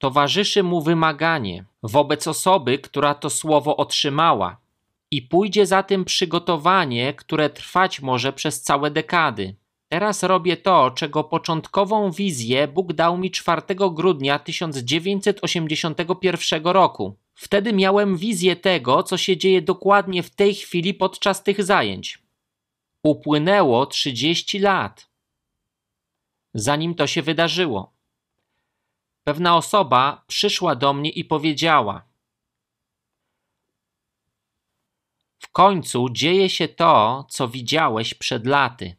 [0.02, 4.62] towarzyszy mu wymaganie wobec osoby, która to słowo otrzymała.
[5.10, 9.54] i pójdzie za tym przygotowanie, które trwać może przez całe dekady.
[9.88, 17.16] Teraz robię to, czego początkową wizję Bóg dał mi 4 grudnia 1981 roku.
[17.34, 22.22] Wtedy miałem wizję tego, co się dzieje dokładnie w tej chwili podczas tych zajęć.
[23.02, 25.08] Upłynęło 30 lat,
[26.54, 27.91] zanim to się wydarzyło.
[29.24, 32.04] Pewna osoba przyszła do mnie i powiedziała:
[35.38, 38.96] W końcu dzieje się to, co widziałeś przed laty.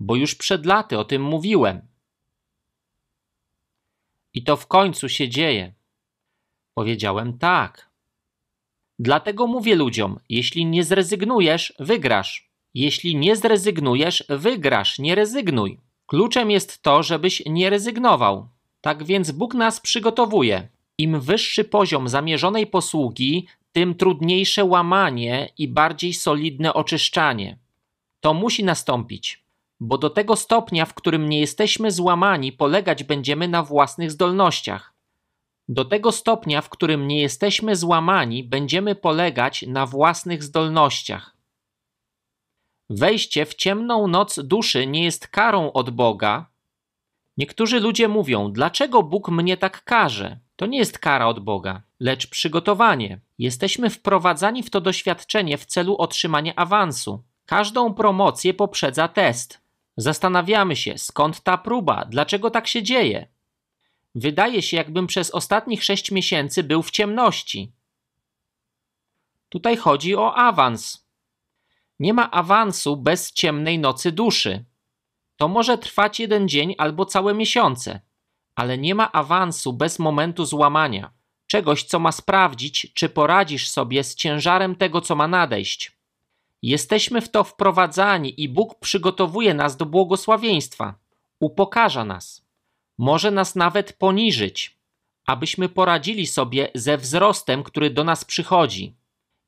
[0.00, 1.88] Bo już przed laty o tym mówiłem.
[4.34, 5.74] I to w końcu się dzieje.
[6.74, 7.90] Powiedziałem tak.
[8.98, 12.50] Dlatego mówię ludziom: jeśli nie zrezygnujesz, wygrasz.
[12.74, 15.80] Jeśli nie zrezygnujesz, wygrasz, nie rezygnuj.
[16.06, 18.48] Kluczem jest to, żebyś nie rezygnował.
[18.80, 20.68] Tak więc Bóg nas przygotowuje.
[20.98, 27.58] Im wyższy poziom zamierzonej posługi, tym trudniejsze łamanie i bardziej solidne oczyszczanie.
[28.20, 29.44] To musi nastąpić,
[29.80, 34.94] bo do tego stopnia, w którym nie jesteśmy złamani, polegać będziemy na własnych zdolnościach.
[35.68, 41.36] Do tego stopnia, w którym nie jesteśmy złamani, będziemy polegać na własnych zdolnościach.
[42.90, 46.46] Wejście w ciemną noc duszy nie jest karą od Boga.
[47.36, 50.38] Niektórzy ludzie mówią: Dlaczego Bóg mnie tak karze?
[50.56, 53.20] To nie jest kara od Boga, lecz przygotowanie.
[53.38, 57.22] Jesteśmy wprowadzani w to doświadczenie w celu otrzymania awansu.
[57.46, 59.60] Każdą promocję poprzedza test.
[59.96, 63.26] Zastanawiamy się, skąd ta próba, dlaczego tak się dzieje.
[64.14, 67.72] Wydaje się, jakbym przez ostatnich sześć miesięcy był w ciemności.
[69.48, 71.06] Tutaj chodzi o awans.
[72.00, 74.64] Nie ma awansu bez ciemnej nocy duszy.
[75.36, 78.00] To może trwać jeden dzień albo całe miesiące,
[78.54, 81.12] ale nie ma awansu bez momentu złamania,
[81.46, 85.98] czegoś, co ma sprawdzić, czy poradzisz sobie z ciężarem tego, co ma nadejść.
[86.62, 90.94] Jesteśmy w to wprowadzani i Bóg przygotowuje nas do błogosławieństwa,
[91.40, 92.46] upokarza nas
[92.98, 94.78] może nas nawet poniżyć,
[95.26, 98.96] abyśmy poradzili sobie ze wzrostem, który do nas przychodzi.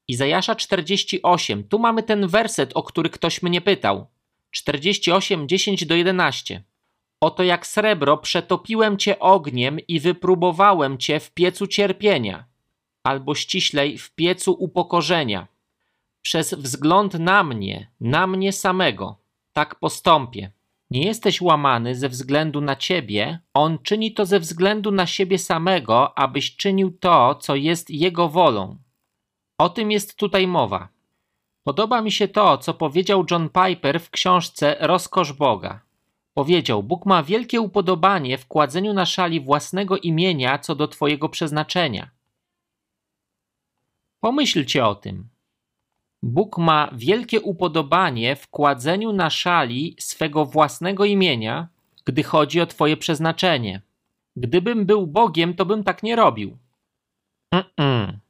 [0.08, 4.06] Izajasza 48, tu mamy ten werset, o który ktoś mnie pytał.
[4.50, 6.62] 48, 10 do 11.
[7.20, 12.44] Oto jak srebro przetopiłem cię ogniem i wypróbowałem cię w piecu cierpienia,
[13.02, 15.48] albo ściślej w piecu upokorzenia.
[16.22, 19.16] Przez wzgląd na mnie, na mnie samego,
[19.52, 20.52] tak postąpię.
[20.90, 26.18] Nie jesteś łamany ze względu na ciebie, on czyni to ze względu na siebie samego,
[26.18, 28.76] abyś czynił to, co jest jego wolą.
[29.58, 30.88] O tym jest tutaj mowa.
[31.68, 35.80] Podoba mi się to, co powiedział John Piper w książce Rozkosz Boga.
[36.34, 42.10] Powiedział: Bóg ma wielkie upodobanie w kładzeniu na szali własnego imienia co do Twojego przeznaczenia.
[44.20, 45.28] Pomyślcie o tym.
[46.22, 51.68] Bóg ma wielkie upodobanie w kładzeniu na szali swego własnego imienia,
[52.04, 53.82] gdy chodzi o Twoje przeznaczenie.
[54.36, 56.58] Gdybym był Bogiem, to bym tak nie robił.
[57.54, 58.27] Mm-mm.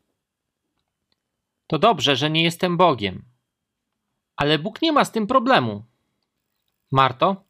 [1.69, 3.25] To dobrze, że nie jestem Bogiem.
[4.37, 5.85] Ale Bóg nie ma z tym problemu.
[6.91, 7.45] Marto,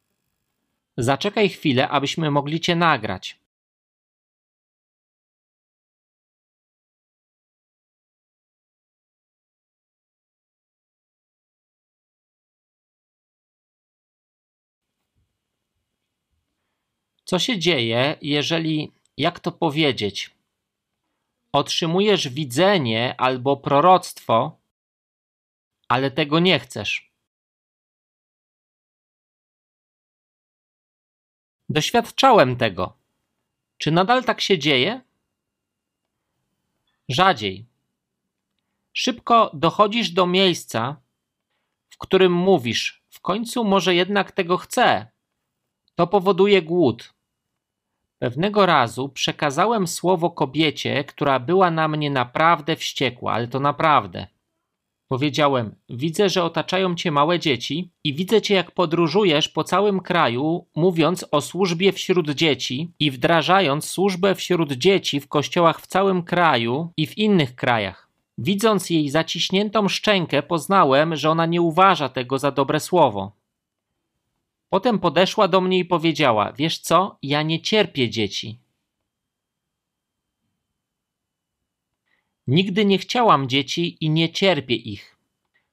[0.97, 3.41] zaczekaj chwilę, abyśmy mogli Cię nagrać.
[17.25, 20.38] Co się dzieje, jeżeli, jak to powiedzieć,
[21.53, 24.59] otrzymujesz widzenie albo proroctwo,
[25.89, 27.13] ale tego nie chcesz?
[31.69, 32.97] Doświadczałem tego.
[33.79, 35.01] Czy nadal tak się dzieje?
[37.09, 37.67] Rzadziej.
[38.93, 40.97] Szybko dochodzisz do miejsca,
[41.89, 45.07] w którym mówisz: W końcu może jednak tego chcę.
[45.95, 47.15] To powoduje głód.
[48.19, 54.27] Pewnego razu przekazałem słowo kobiecie, która była na mnie naprawdę wściekła, ale to naprawdę.
[55.09, 60.67] Powiedziałem: Widzę, że otaczają cię małe dzieci i widzę cię, jak podróżujesz po całym kraju,
[60.77, 66.93] mówiąc o służbie wśród dzieci i wdrażając służbę wśród dzieci w kościołach w całym kraju
[66.97, 68.09] i w innych krajach.
[68.39, 73.38] Widząc jej zaciśniętą szczękę, poznałem, że ona nie uważa tego za dobre słowo.
[74.69, 78.59] Potem podeszła do mnie i powiedziała: Wiesz co, ja nie cierpię dzieci.
[82.47, 85.19] Nigdy nie chciałam dzieci i nie cierpię ich.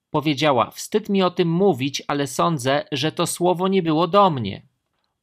[0.09, 4.61] Powiedziała: Wstyd mi o tym mówić, ale sądzę, że to słowo nie było do mnie.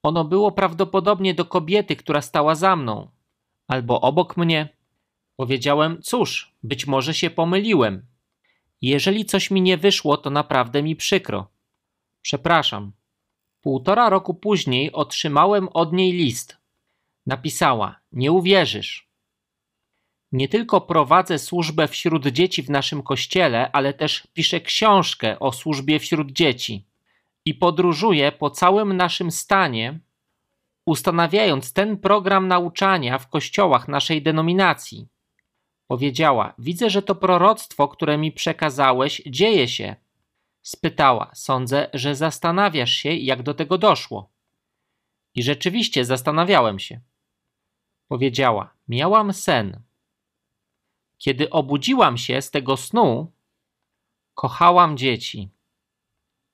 [0.02, 3.10] Ono było prawdopodobnie do kobiety, która stała za mną,
[3.68, 4.68] albo obok mnie.
[5.36, 8.06] Powiedziałem: Cóż, być może się pomyliłem.
[8.82, 11.48] Jeżeli coś mi nie wyszło, to naprawdę mi przykro.
[12.22, 12.92] Przepraszam.
[13.62, 16.56] Półtora roku później otrzymałem od niej list.
[17.26, 19.08] Napisała: Nie uwierzysz.
[20.32, 25.98] Nie tylko prowadzę służbę wśród dzieci w naszym kościele, ale też piszę książkę o służbie
[25.98, 26.84] wśród dzieci
[27.44, 29.98] i podróżuję po całym naszym stanie,
[30.86, 35.08] ustanawiając ten program nauczania w kościołach naszej denominacji.
[35.86, 39.96] Powiedziała: Widzę, że to proroctwo, które mi przekazałeś, dzieje się.
[40.62, 44.30] Spytała: Sądzę, że zastanawiasz się, jak do tego doszło.
[45.34, 47.00] I rzeczywiście zastanawiałem się.
[48.08, 49.82] Powiedziała: Miałam sen.
[51.18, 53.32] Kiedy obudziłam się z tego snu,
[54.34, 55.48] kochałam dzieci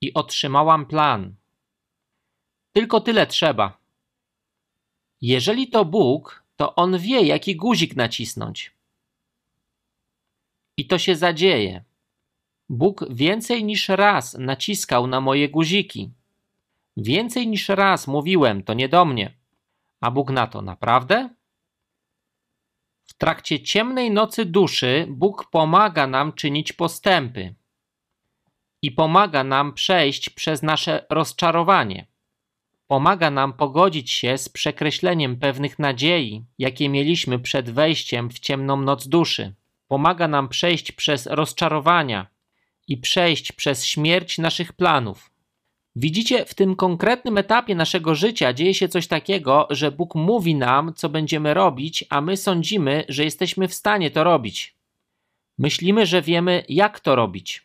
[0.01, 1.35] i otrzymałam plan.
[2.73, 3.79] Tylko tyle trzeba.
[5.21, 8.73] Jeżeli to Bóg, to On wie, jaki guzik nacisnąć.
[10.77, 11.85] I to się zadzieje.
[12.69, 16.11] Bóg więcej niż raz naciskał na moje guziki.
[16.97, 19.35] Więcej niż raz mówiłem, to nie do mnie.
[20.01, 21.31] A Bóg na to naprawdę?
[23.05, 27.55] W trakcie ciemnej nocy duszy Bóg pomaga nam czynić postępy
[28.83, 32.07] i pomaga nam przejść przez nasze rozczarowanie.
[32.87, 39.09] Pomaga nam pogodzić się z przekreśleniem pewnych nadziei, jakie mieliśmy przed wejściem w ciemną noc
[39.09, 39.55] duszy.
[39.89, 42.27] Pomaga nam przejść przez rozczarowania
[42.89, 45.31] i przejść przez śmierć naszych planów.
[45.97, 50.95] Widzicie, w tym konkretnym etapie naszego życia dzieje się coś takiego, że Bóg mówi nam,
[50.95, 54.75] co będziemy robić, a my sądzimy, że jesteśmy w stanie to robić.
[55.59, 57.63] Myślimy, że wiemy, jak to robić.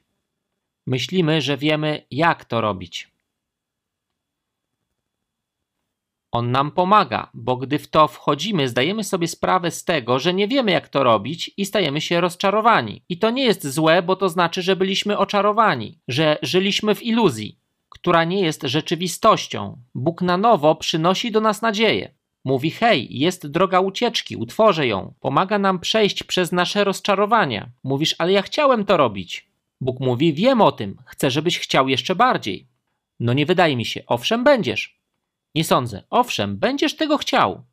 [0.87, 3.12] Myślimy, że wiemy, jak to robić.
[6.33, 10.47] On nam pomaga, bo gdy w to wchodzimy, zdajemy sobie sprawę z tego, że nie
[10.47, 13.03] wiemy, jak to robić i stajemy się rozczarowani.
[13.09, 17.57] I to nie jest złe, bo to znaczy, że byliśmy oczarowani, że żyliśmy w iluzji,
[17.89, 19.77] która nie jest rzeczywistością.
[19.95, 22.13] Bóg na nowo przynosi do nas nadzieję.
[22.45, 25.13] Mówi: Hej, jest droga ucieczki, utworzę ją.
[25.19, 27.69] Pomaga nam przejść przez nasze rozczarowania.
[27.83, 29.47] Mówisz, ale ja chciałem to robić.
[29.81, 32.67] Bóg mówi: Wiem o tym, chcę, żebyś chciał jeszcze bardziej.
[33.19, 35.02] No nie wydaje mi się, owszem, będziesz.
[35.55, 37.63] Nie sądzę, owszem, będziesz tego chciał.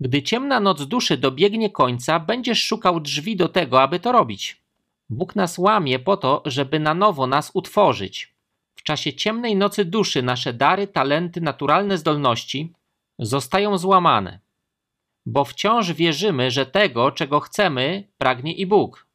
[0.00, 4.62] Gdy ciemna noc duszy dobiegnie końca, będziesz szukał drzwi do tego, aby to robić.
[5.10, 8.34] Bóg nas łamie po to, żeby na nowo nas utworzyć.
[8.74, 12.72] W czasie ciemnej nocy duszy nasze dary, talenty, naturalne zdolności
[13.18, 14.40] zostają złamane,
[15.26, 19.10] bo wciąż wierzymy, że tego, czego chcemy, pragnie i Bóg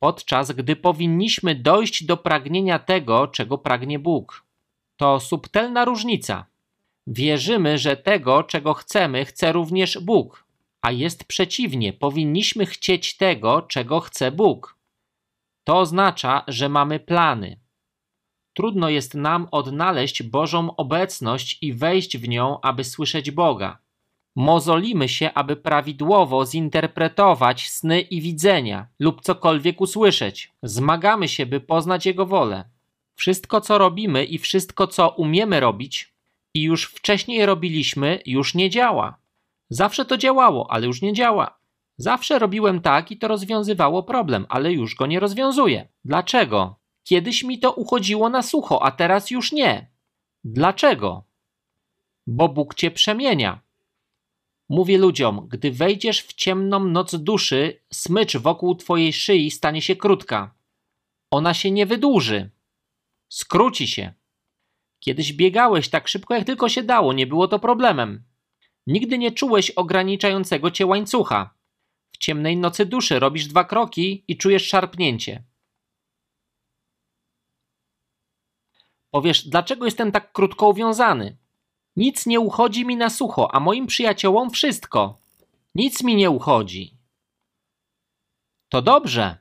[0.00, 4.44] podczas gdy powinniśmy dojść do pragnienia tego, czego pragnie Bóg.
[4.96, 6.46] To subtelna różnica.
[7.12, 10.44] Wierzymy, że tego, czego chcemy, chce również Bóg,
[10.82, 14.78] a jest przeciwnie, powinniśmy chcieć tego, czego chce Bóg.
[15.64, 17.60] To oznacza, że mamy plany.
[18.54, 23.78] Trudno jest nam odnaleźć Bożą obecność i wejść w nią, aby słyszeć Boga.
[24.36, 30.52] Mozolimy się, aby prawidłowo zinterpretować sny i widzenia lub cokolwiek usłyszeć.
[30.62, 32.64] Zmagamy się, by poznać Jego wolę.
[33.14, 36.10] Wszystko, co robimy i wszystko, co umiemy robić
[36.54, 39.18] i już wcześniej robiliśmy, już nie działa.
[39.70, 41.60] Zawsze to działało, ale już nie działa.
[41.96, 45.88] Zawsze robiłem tak i to rozwiązywało problem, ale już go nie rozwiązuje.
[46.04, 46.76] Dlaczego?
[47.04, 49.90] Kiedyś mi to uchodziło na sucho, a teraz już nie.
[50.44, 51.24] Dlaczego?
[52.26, 53.60] Bo Bóg cię przemienia.
[54.68, 60.54] Mówię ludziom, gdy wejdziesz w ciemną noc duszy, smycz wokół twojej szyi stanie się krótka.
[61.30, 62.50] Ona się nie wydłuży.
[63.28, 64.14] Skróci się.
[65.00, 68.24] Kiedyś biegałeś tak szybko, jak tylko się dało, nie było to problemem.
[68.86, 71.54] Nigdy nie czułeś ograniczającego cię łańcucha.
[72.12, 75.44] W ciemnej nocy duszy robisz dwa kroki i czujesz szarpnięcie.
[79.10, 81.36] Powiesz, dlaczego jestem tak krótko uwiązany?
[81.96, 85.18] Nic nie uchodzi mi na sucho, a moim przyjaciołom wszystko.
[85.74, 86.96] Nic mi nie uchodzi.
[88.68, 89.38] To dobrze.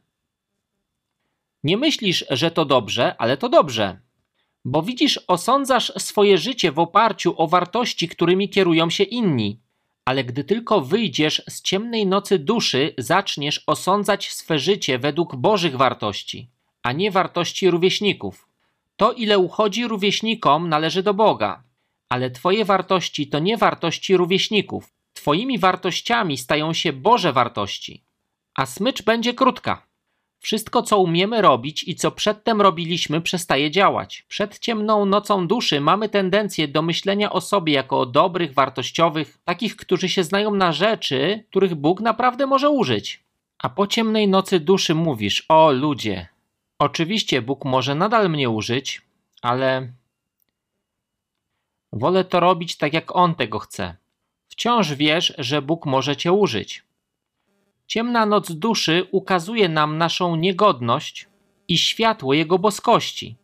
[1.64, 4.09] Nie myślisz, że to dobrze, ale to dobrze.
[4.70, 9.59] Bo widzisz, osądzasz swoje życie w oparciu o wartości, którymi kierują się inni.
[10.05, 16.49] Ale gdy tylko wyjdziesz z ciemnej nocy duszy, zaczniesz osądzać swe życie według Bożych wartości,
[16.84, 18.47] a nie wartości rówieśników.
[18.97, 21.63] To, ile uchodzi rówieśnikom, należy do Boga
[22.09, 24.93] ale Twoje wartości to nie wartości rówieśników.
[25.13, 28.03] Twoimi wartościami stają się Boże wartości.
[28.55, 29.89] A smycz będzie krótka.
[30.40, 34.26] Wszystko, co umiemy robić i co przedtem robiliśmy, przestaje działać.
[34.28, 39.76] Przed ciemną nocą duszy mamy tendencję do myślenia o sobie jako o dobrych, wartościowych, takich,
[39.76, 43.24] którzy się znają na rzeczy, których Bóg naprawdę może użyć.
[43.58, 46.28] A po ciemnej nocy duszy mówisz: O ludzie,
[46.80, 49.02] Oczywiście Bóg może nadal mnie użyć,
[49.42, 49.94] ale
[51.94, 53.96] wolę to robić tak, jak On tego chce.
[54.48, 56.84] Wciąż wiesz, że Bóg może cię użyć.
[57.90, 61.28] Ciemna noc duszy ukazuje nam naszą niegodność
[61.68, 63.36] i światło Jego boskości.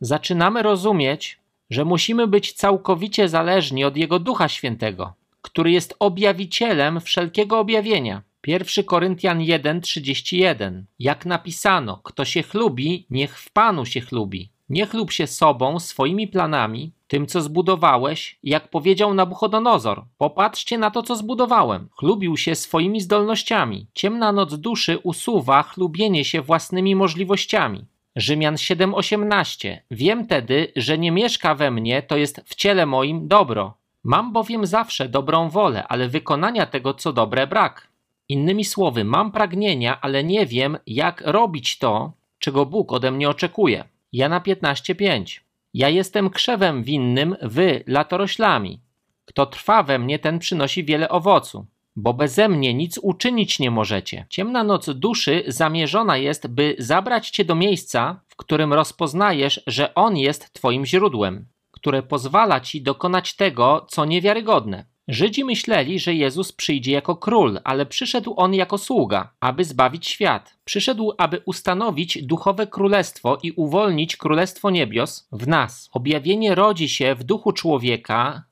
[0.00, 1.38] Zaczynamy rozumieć,
[1.70, 8.22] że musimy być całkowicie zależni od Jego Ducha Świętego, który jest objawicielem wszelkiego objawienia.
[8.46, 10.82] 1 Koryntian 1:31.
[10.98, 14.50] Jak napisano, kto się chlubi, niech w Panu się chlubi.
[14.70, 20.04] Nie chlub się sobą, swoimi planami, tym co zbudowałeś, jak powiedział Nabuchodonozor.
[20.18, 21.88] Popatrzcie na to, co zbudowałem.
[21.98, 23.86] Chlubił się swoimi zdolnościami.
[23.94, 27.84] Ciemna noc duszy usuwa chlubienie się własnymi możliwościami.
[28.16, 29.78] Rzymian 7:18.
[29.90, 33.74] Wiem tedy, że nie mieszka we mnie, to jest w ciele moim dobro.
[34.04, 37.88] Mam bowiem zawsze dobrą wolę, ale wykonania tego, co dobre, brak.
[38.28, 43.84] Innymi słowy, mam pragnienia, ale nie wiem, jak robić to, czego Bóg ode mnie oczekuje.
[44.12, 45.40] Jana 15:5.
[45.74, 48.80] Ja jestem krzewem winnym, wy latoroślami.
[49.24, 54.26] Kto trwa we mnie, ten przynosi wiele owocu, bo beze mnie nic uczynić nie możecie.
[54.28, 60.16] Ciemna noc duszy zamierzona jest, by zabrać cię do miejsca, w którym rozpoznajesz, że On
[60.16, 64.84] jest twoim źródłem, które pozwala ci dokonać tego, co niewiarygodne.
[65.08, 70.56] Żydzi myśleli, że Jezus przyjdzie jako król, ale przyszedł on jako sługa, aby zbawić świat.
[70.64, 75.90] Przyszedł, aby ustanowić duchowe królestwo i uwolnić królestwo niebios w nas.
[75.92, 78.44] Objawienie rodzi się w duchu człowieka,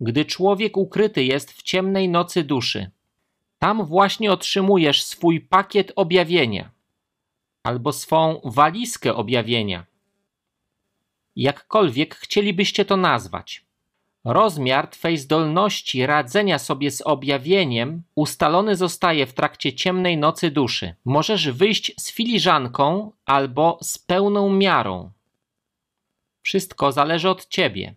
[0.00, 2.90] gdy człowiek ukryty jest w ciemnej nocy duszy.
[3.58, 6.70] Tam właśnie otrzymujesz swój pakiet objawienia
[7.62, 9.86] albo swą walizkę objawienia.
[11.36, 13.67] Jakkolwiek chcielibyście to nazwać.
[14.28, 20.94] Rozmiar Twej zdolności radzenia sobie z objawieniem ustalony zostaje w trakcie ciemnej nocy duszy.
[21.04, 25.10] Możesz wyjść z filiżanką albo z pełną miarą.
[26.42, 27.94] Wszystko zależy od Ciebie.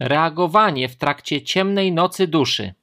[0.00, 2.74] Reagowanie w trakcie ciemnej nocy duszy.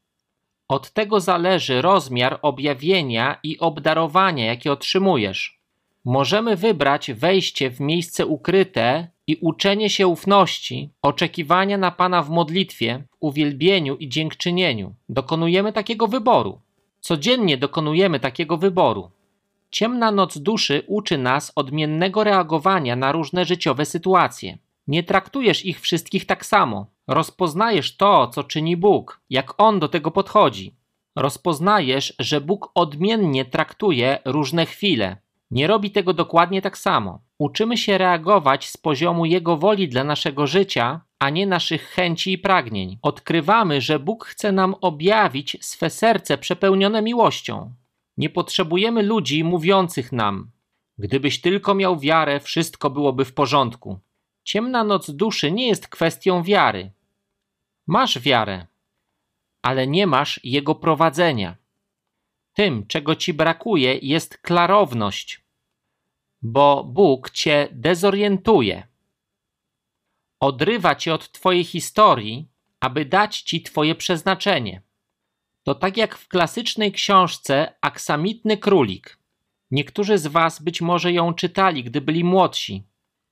[0.68, 5.60] Od tego zależy rozmiar objawienia i obdarowania, jakie otrzymujesz.
[6.06, 13.04] Możemy wybrać wejście w miejsce ukryte i uczenie się ufności, oczekiwania na Pana w modlitwie,
[13.12, 14.96] w uwielbieniu i dziękczynieniu.
[15.10, 16.60] Dokonujemy takiego wyboru.
[17.00, 19.12] Codziennie dokonujemy takiego wyboru.
[19.72, 24.58] Ciemna noc duszy uczy nas odmiennego reagowania na różne życiowe sytuacje.
[24.88, 26.86] Nie traktujesz ich wszystkich tak samo.
[27.08, 30.76] Rozpoznajesz to, co czyni Bóg, jak On do tego podchodzi.
[31.16, 35.18] Rozpoznajesz, że Bóg odmiennie traktuje różne chwile,
[35.52, 37.20] nie robi tego dokładnie tak samo.
[37.42, 42.38] Uczymy się reagować z poziomu Jego woli dla naszego życia, a nie naszych chęci i
[42.38, 42.98] pragnień.
[43.02, 47.74] Odkrywamy, że Bóg chce nam objawić swe serce przepełnione miłością.
[48.18, 50.52] Nie potrzebujemy ludzi mówiących nam:
[50.98, 54.00] Gdybyś tylko miał wiarę, wszystko byłoby w porządku.
[54.44, 56.92] Ciemna noc duszy nie jest kwestią wiary.
[57.88, 58.68] Masz wiarę,
[59.62, 61.56] ale nie masz jego prowadzenia.
[62.54, 65.41] Tym, czego ci brakuje, jest klarowność,
[66.42, 68.88] bo Bóg cię dezorientuje.
[70.40, 72.48] Odrywa cię od twojej historii,
[72.80, 74.82] aby dać ci twoje przeznaczenie.
[75.64, 79.18] To tak jak w klasycznej książce Aksamitny Królik.
[79.72, 82.84] Niektórzy z was być może ją czytali, gdy byli młodsi.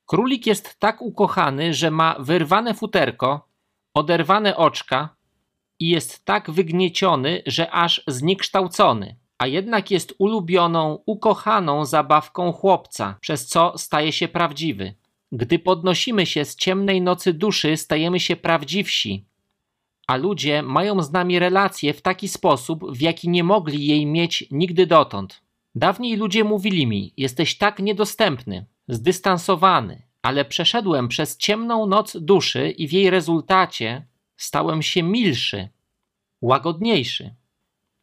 [0.06, 3.48] Królik jest tak ukochany, że ma wyrwane futerko,
[3.94, 5.16] oderwane oczka
[5.78, 13.46] i jest tak wygnieciony, że aż zniekształcony, a jednak jest ulubioną, ukochaną zabawką chłopca, przez
[13.46, 14.94] co staje się prawdziwy.
[15.32, 19.24] Gdy podnosimy się z ciemnej nocy duszy, stajemy się prawdziwsi,
[20.06, 24.44] a ludzie mają z nami relacje w taki sposób, w jaki nie mogli jej mieć
[24.50, 25.40] nigdy dotąd.
[25.74, 32.88] Dawniej ludzie mówili mi: Jesteś tak niedostępny, zdystansowany, ale przeszedłem przez ciemną noc duszy i
[32.88, 35.68] w jej rezultacie stałem się milszy,
[36.40, 37.39] łagodniejszy.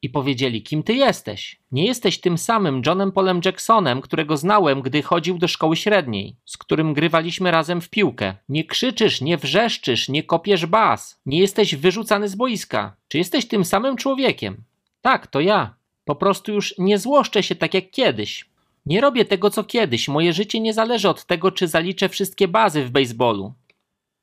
[0.01, 1.59] I powiedzieli: Kim ty jesteś?
[1.71, 6.57] Nie jesteś tym samym Johnem Polem Jacksonem, którego znałem, gdy chodził do szkoły średniej, z
[6.57, 8.35] którym grywaliśmy razem w piłkę.
[8.49, 12.95] Nie krzyczysz, nie wrzeszczysz, nie kopiesz bas, nie jesteś wyrzucany z boiska.
[13.07, 14.63] Czy jesteś tym samym człowiekiem?
[15.01, 15.75] Tak, to ja.
[16.05, 18.45] Po prostu już nie złoszczę się tak jak kiedyś.
[18.85, 20.07] Nie robię tego co kiedyś.
[20.07, 23.53] Moje życie nie zależy od tego, czy zaliczę wszystkie bazy w baseballu.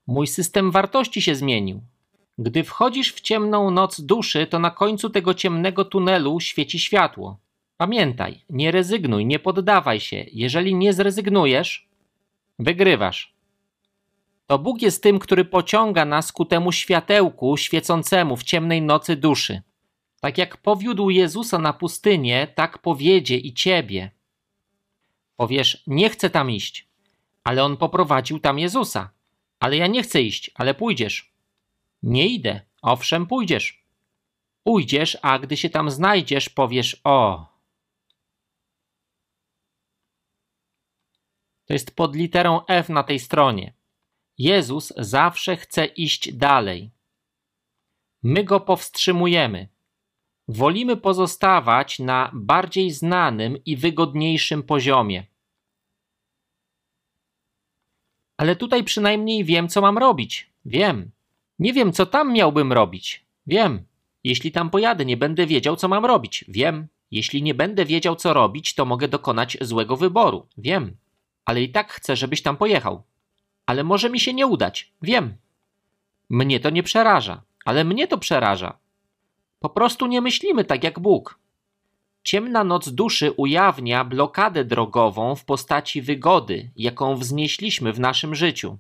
[0.07, 1.81] Mój system wartości się zmienił.
[2.39, 7.39] Gdy wchodzisz w ciemną noc duszy, to na końcu tego ciemnego tunelu świeci światło.
[7.77, 10.25] Pamiętaj, nie rezygnuj, nie poddawaj się.
[10.33, 11.89] Jeżeli nie zrezygnujesz,
[12.59, 13.35] wygrywasz.
[14.47, 19.63] To Bóg jest tym, który pociąga nas ku temu światełku świecącemu w ciemnej nocy duszy.
[20.21, 24.11] Tak jak powiódł Jezusa na pustynię, tak powiedzie i ciebie.
[25.37, 26.89] Powiesz, nie chcę tam iść,
[27.45, 29.11] ale on poprowadził tam Jezusa.
[29.61, 31.34] Ale ja nie chcę iść, ale pójdziesz.
[32.05, 33.85] Nie idę, owszem, pójdziesz.
[34.63, 37.47] Pójdziesz, a gdy się tam znajdziesz, powiesz o.
[41.65, 43.75] To jest pod literą F na tej stronie.
[44.39, 46.91] Jezus zawsze chce iść dalej.
[48.23, 49.69] My go powstrzymujemy.
[50.49, 55.27] Wolimy pozostawać na bardziej znanym i wygodniejszym poziomie.
[58.37, 60.51] Ale tutaj przynajmniej wiem, co mam robić.
[60.65, 61.14] Wiem.
[61.59, 63.25] Nie wiem, co tam miałbym robić.
[63.47, 63.85] Wiem.
[64.25, 66.45] Jeśli tam pojadę, nie będę wiedział, co mam robić.
[66.49, 66.87] Wiem.
[67.11, 70.47] Jeśli nie będę wiedział, co robić, to mogę dokonać złego wyboru.
[70.59, 70.97] Wiem.
[71.45, 73.03] Ale i tak chcę, żebyś tam pojechał.
[73.67, 74.93] Ale może mi się nie udać.
[75.03, 75.37] Wiem.
[76.31, 78.79] Mnie to nie przeraża, ale mnie to przeraża.
[79.61, 81.39] Po prostu nie myślimy tak jak Bóg.
[82.23, 88.79] Ciemna noc duszy ujawnia blokadę drogową w postaci wygody, jaką wznieśliśmy w naszym życiu.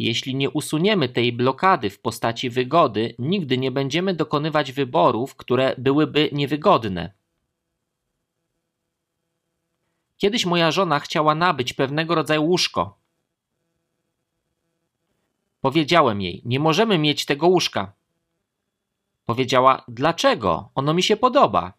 [0.00, 6.30] Jeśli nie usuniemy tej blokady w postaci wygody, nigdy nie będziemy dokonywać wyborów, które byłyby
[6.32, 7.12] niewygodne.
[10.16, 12.98] Kiedyś moja żona chciała nabyć pewnego rodzaju łóżko.
[15.60, 17.92] Powiedziałem jej: Nie możemy mieć tego łóżka.
[19.26, 20.70] Powiedziała: Dlaczego?
[20.74, 21.72] Ono mi się podoba.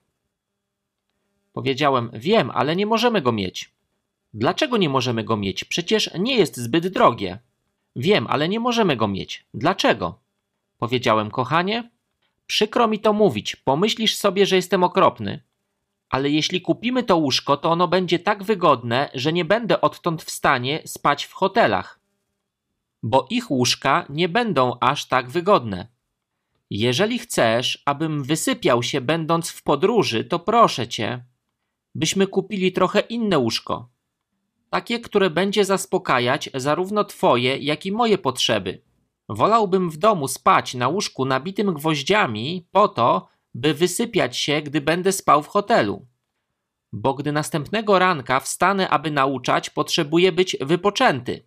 [1.53, 3.71] Powiedziałem: Wiem, ale nie możemy go mieć.
[4.33, 5.63] Dlaczego nie możemy go mieć?
[5.63, 7.39] Przecież nie jest zbyt drogie.
[7.95, 9.45] Wiem, ale nie możemy go mieć.
[9.53, 10.19] Dlaczego?
[10.77, 11.89] Powiedziałem: Kochanie,
[12.45, 13.55] przykro mi to mówić.
[13.55, 15.43] Pomyślisz sobie, że jestem okropny.
[16.09, 20.31] Ale jeśli kupimy to łóżko, to ono będzie tak wygodne, że nie będę odtąd w
[20.31, 21.99] stanie spać w hotelach.
[23.03, 25.87] Bo ich łóżka nie będą aż tak wygodne.
[26.69, 31.23] Jeżeli chcesz, abym wysypiał się będąc w podróży, to proszę cię,
[31.95, 33.89] byśmy kupili trochę inne łóżko.
[34.73, 38.81] Takie, które będzie zaspokajać zarówno twoje, jak i moje potrzeby.
[39.29, 45.11] Wolałbym w domu spać na łóżku nabitym gwoździami po to, by wysypiać się, gdy będę
[45.11, 46.05] spał w hotelu.
[46.93, 51.43] Bo gdy następnego ranka wstanę, aby nauczać, potrzebuję być wypoczęty.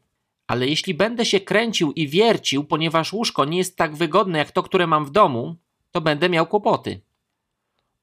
[0.47, 4.62] Ale jeśli będę się kręcił i wiercił, ponieważ łóżko nie jest tak wygodne jak to,
[4.62, 5.57] które mam w domu,
[5.93, 7.01] to będę miał kłopoty.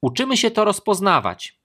[0.02, 1.60] Uczymy się to rozpoznawać.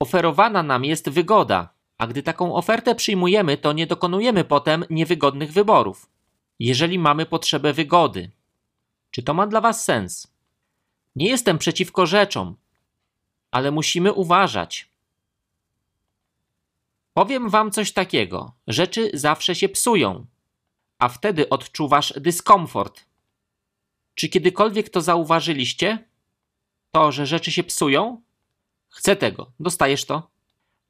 [0.00, 6.10] Oferowana nam jest wygoda, a gdy taką ofertę przyjmujemy, to nie dokonujemy potem niewygodnych wyborów.
[6.58, 8.30] Jeżeli mamy potrzebę wygody.
[9.10, 10.26] Czy to ma dla Was sens?
[11.16, 12.56] Nie jestem przeciwko rzeczom,
[13.50, 14.90] ale musimy uważać.
[17.14, 20.26] Powiem wam coś takiego: rzeczy zawsze się psują,
[20.98, 23.04] a wtedy odczuwasz dyskomfort.
[24.14, 26.08] Czy kiedykolwiek to zauważyliście?
[26.92, 28.22] To, że rzeczy się psują?
[28.88, 30.35] Chcę tego, dostajesz to.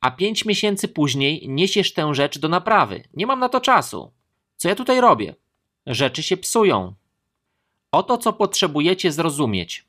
[0.01, 3.03] A pięć miesięcy później niesiesz tę rzecz do naprawy.
[3.15, 4.13] Nie mam na to czasu.
[4.57, 5.35] Co ja tutaj robię?
[5.87, 6.95] Rzeczy się psują.
[7.93, 9.87] Oto co potrzebujecie zrozumieć.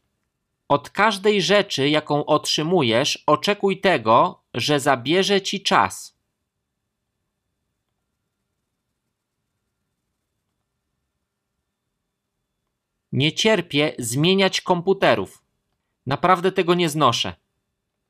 [0.67, 6.17] Od każdej rzeczy, jaką otrzymujesz, oczekuj tego, że zabierze ci czas.
[13.11, 15.43] Nie cierpię zmieniać komputerów.
[16.05, 17.35] Naprawdę tego nie znoszę.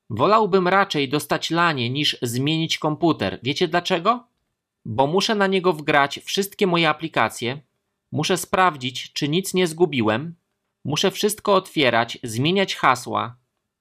[0.10, 3.40] Wolałbym raczej dostać lanie niż zmienić komputer.
[3.44, 4.28] Wiecie dlaczego?
[4.86, 7.62] Bo muszę na niego wgrać wszystkie moje aplikacje,
[8.12, 10.36] muszę sprawdzić, czy nic nie zgubiłem,
[10.86, 13.38] muszę wszystko otwierać, zmieniać hasła,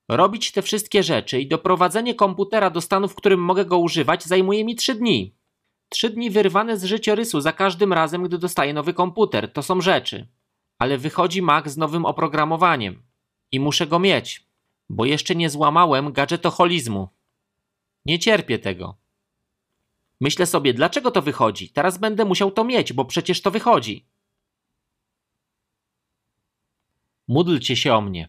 [0.09, 4.65] robić te wszystkie rzeczy i doprowadzenie komputera do stanu, w którym mogę go używać, zajmuje
[4.65, 5.35] mi trzy dni.
[5.89, 9.53] Trzy dni wyrwane z życiorysu za każdym razem, gdy dostaję nowy komputer.
[9.53, 10.29] To są rzeczy
[10.79, 13.03] ale wychodzi Mac z nowym oprogramowaniem
[13.53, 14.46] i muszę go mieć,
[14.89, 17.09] bo jeszcze nie złamałem gadżetoholizmu.
[18.05, 18.97] Nie cierpię tego.
[20.21, 21.71] Myślę sobie, dlaczego to wychodzi?
[21.71, 24.07] Teraz będę musiał to mieć, bo przecież to wychodzi.
[27.29, 28.29] Módlcie się o mnie.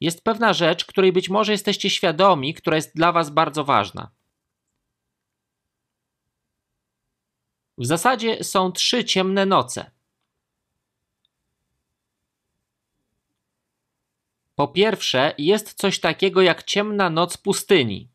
[0.00, 4.10] Jest pewna rzecz, której być może jesteście świadomi, która jest dla Was bardzo ważna.
[7.78, 9.90] W zasadzie są trzy ciemne noce.
[14.60, 18.08] Po pierwsze, jest coś takiego jak ciemna noc pustyni.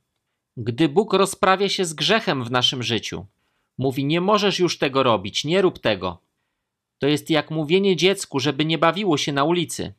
[0.58, 3.26] Gdy Bóg rozprawia się z grzechem w naszym życiu,
[3.78, 6.18] mówi: Nie możesz już tego robić, nie rób tego.
[7.00, 9.94] To jest jak mówienie dziecku, żeby nie bawiło się na ulicy.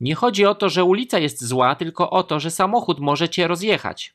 [0.00, 3.48] Nie chodzi o to, że ulica jest zła, tylko o to, że samochód może cię
[3.48, 4.14] rozjechać.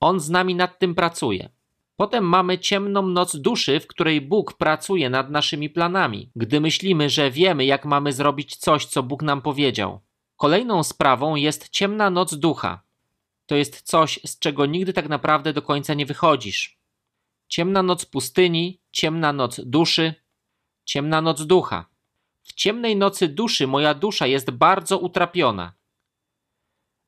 [0.00, 1.48] On z nami nad tym pracuje.
[1.96, 7.30] Potem mamy ciemną noc duszy, w której Bóg pracuje nad naszymi planami, gdy myślimy, że
[7.30, 10.05] wiemy, jak mamy zrobić coś, co Bóg nam powiedział.
[10.36, 12.82] Kolejną sprawą jest ciemna noc ducha.
[13.46, 16.78] To jest coś, z czego nigdy tak naprawdę do końca nie wychodzisz.
[17.48, 20.14] Ciemna noc pustyni, ciemna noc duszy,
[20.84, 21.86] ciemna noc ducha.
[22.42, 25.72] W ciemnej nocy duszy moja dusza jest bardzo utrapiona.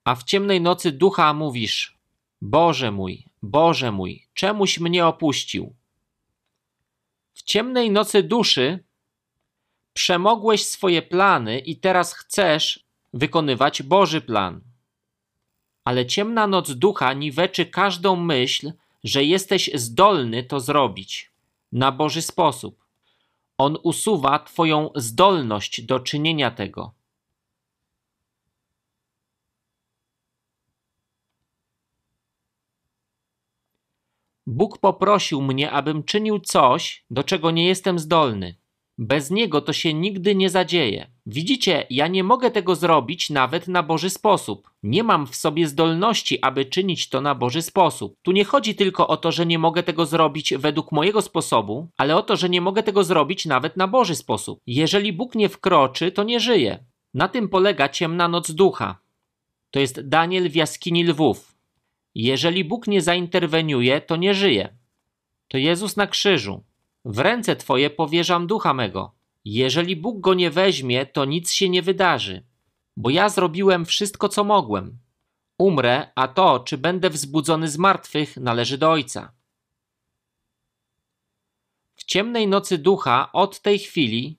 [0.05, 1.99] A w ciemnej nocy ducha mówisz:
[2.41, 5.74] Boże mój, Boże mój, czemuś mnie opuścił?
[7.35, 8.85] W ciemnej nocy duszy
[9.93, 14.61] przemogłeś swoje plany i teraz chcesz wykonywać Boży plan.
[15.84, 18.72] Ale ciemna noc ducha niweczy każdą myśl,
[19.04, 21.32] że jesteś zdolny to zrobić
[21.72, 22.84] na Boży sposób.
[23.59, 26.98] On usuwa Twoją zdolność do czynienia tego.
[34.46, 38.54] Bóg poprosił mnie, abym czynił coś, do czego nie jestem zdolny.
[39.01, 41.11] Bez niego to się nigdy nie zadzieje.
[41.26, 44.70] Widzicie, ja nie mogę tego zrobić nawet na Boży sposób.
[44.82, 48.16] Nie mam w sobie zdolności, aby czynić to na Boży sposób.
[48.22, 52.16] Tu nie chodzi tylko o to, że nie mogę tego zrobić według mojego sposobu, ale
[52.16, 54.61] o to, że nie mogę tego zrobić nawet na Boży sposób.
[54.66, 56.84] Jeżeli Bóg nie wkroczy, to nie żyje.
[57.14, 58.99] Na tym polega ciemna noc ducha.
[59.70, 61.55] To jest Daniel w jaskini lwów.
[62.14, 64.76] Jeżeli Bóg nie zainterweniuje, to nie żyje.
[65.49, 66.68] To Jezus na krzyżu.
[67.05, 69.14] W ręce Twoje powierzam ducha mego.
[69.44, 72.46] Jeżeli Bóg go nie weźmie, to nic się nie wydarzy,
[72.96, 74.99] bo ja zrobiłem wszystko, co mogłem.
[75.59, 79.32] Umrę, a to, czy będę wzbudzony z martwych, należy do Ojca.
[81.94, 84.38] W ciemnej nocy ducha od tej chwili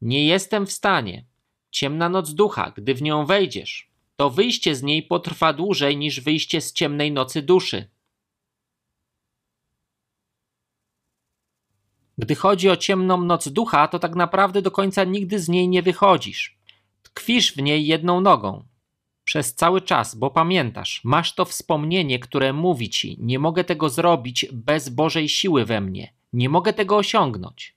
[0.00, 1.26] nie jestem w stanie.
[1.70, 6.60] Ciemna noc ducha, gdy w nią wejdziesz, to wyjście z niej potrwa dłużej niż wyjście
[6.60, 7.88] z ciemnej nocy duszy.
[12.18, 15.82] Gdy chodzi o ciemną noc ducha, to tak naprawdę do końca nigdy z niej nie
[15.82, 16.58] wychodzisz.
[17.02, 18.64] Tkwisz w niej jedną nogą.
[19.24, 24.46] Przez cały czas, bo pamiętasz, masz to wspomnienie, które mówi ci: Nie mogę tego zrobić
[24.52, 27.74] bez Bożej siły we mnie, nie mogę tego osiągnąć.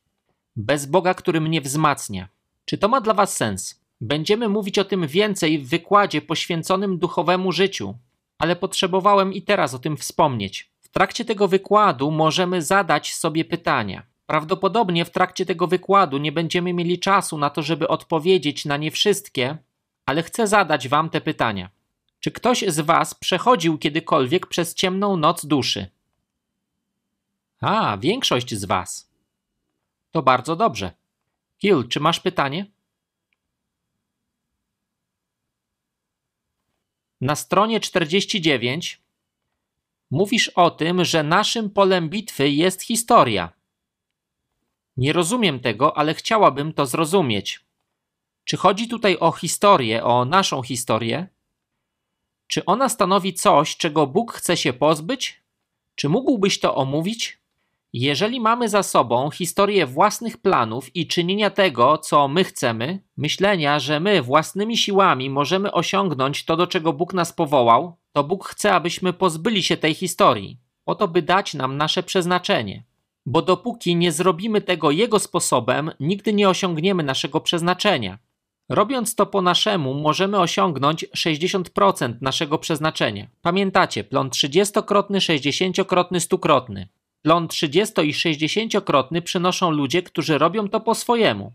[0.55, 2.27] Bez Boga, który mnie wzmacnia.
[2.65, 3.81] Czy to ma dla Was sens?
[4.01, 7.95] Będziemy mówić o tym więcej w wykładzie poświęconym duchowemu życiu,
[8.38, 10.71] ale potrzebowałem i teraz o tym wspomnieć.
[10.81, 14.03] W trakcie tego wykładu możemy zadać sobie pytania.
[14.28, 18.91] Prawdopodobnie w trakcie tego wykładu nie będziemy mieli czasu na to, żeby odpowiedzieć na nie
[18.91, 19.57] wszystkie,
[20.05, 21.69] ale chcę zadać Wam te pytania.
[22.19, 25.88] Czy ktoś z Was przechodził kiedykolwiek przez ciemną noc duszy?
[27.61, 29.11] A, większość z Was.
[30.11, 30.91] To bardzo dobrze.
[31.61, 32.65] Gil, czy masz pytanie?
[37.21, 39.01] Na stronie 49
[40.11, 43.57] mówisz o tym, że naszym polem bitwy jest historia.
[44.98, 47.66] Nie rozumiem tego, ale chciałabym to zrozumieć.
[48.43, 51.28] Czy chodzi tutaj o historię, o naszą historię?
[52.48, 55.43] Czy ona stanowi coś, czego Bóg chce się pozbyć?
[55.95, 57.39] Czy mógłbyś to omówić?
[57.93, 64.00] Jeżeli mamy za sobą historię własnych planów i czynienia tego, co my chcemy, myślenia, że
[64.00, 69.14] my własnymi siłami możemy osiągnąć to, do czego Bóg nas powołał, to Bóg chce, abyśmy
[69.14, 72.84] pozbyli się tej historii, po to, by dać nam nasze przeznaczenie
[73.28, 78.17] bo dopóki nie zrobimy tego Jego sposobem, nigdy nie osiągniemy naszego przeznaczenia.
[78.69, 83.28] Robiąc to po naszemu, możemy osiągnąć 60% naszego przeznaczenia.
[83.41, 86.86] Pamiętacie, plon 30-krotny, 60-krotny, 100-krotny.
[87.21, 91.53] Plon 30 i 60-krotny przynoszą ludzie, którzy robią to po swojemu.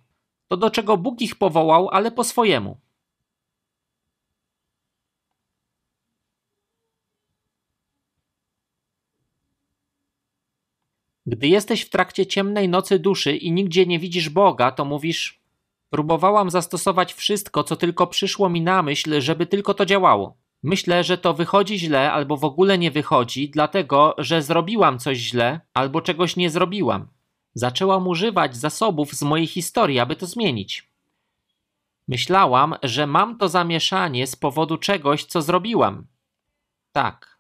[0.49, 2.77] To do czego Bóg ich powołał, ale po swojemu.
[11.33, 15.41] Gdy jesteś w trakcie ciemnej nocy duszy i nigdzie nie widzisz Boga, to mówisz:
[15.91, 20.37] Próbowałam zastosować wszystko, co tylko przyszło mi na myśl, żeby tylko to działało.
[20.63, 25.61] Myślę, że to wychodzi źle albo w ogóle nie wychodzi, dlatego że zrobiłam coś źle
[25.75, 27.09] albo czegoś nie zrobiłam.
[27.55, 30.91] Zaczęłam używać zasobów z mojej historii, aby to zmienić.
[32.09, 36.07] Myślałam, że mam to zamieszanie z powodu czegoś, co zrobiłam.
[36.93, 37.32] Tak,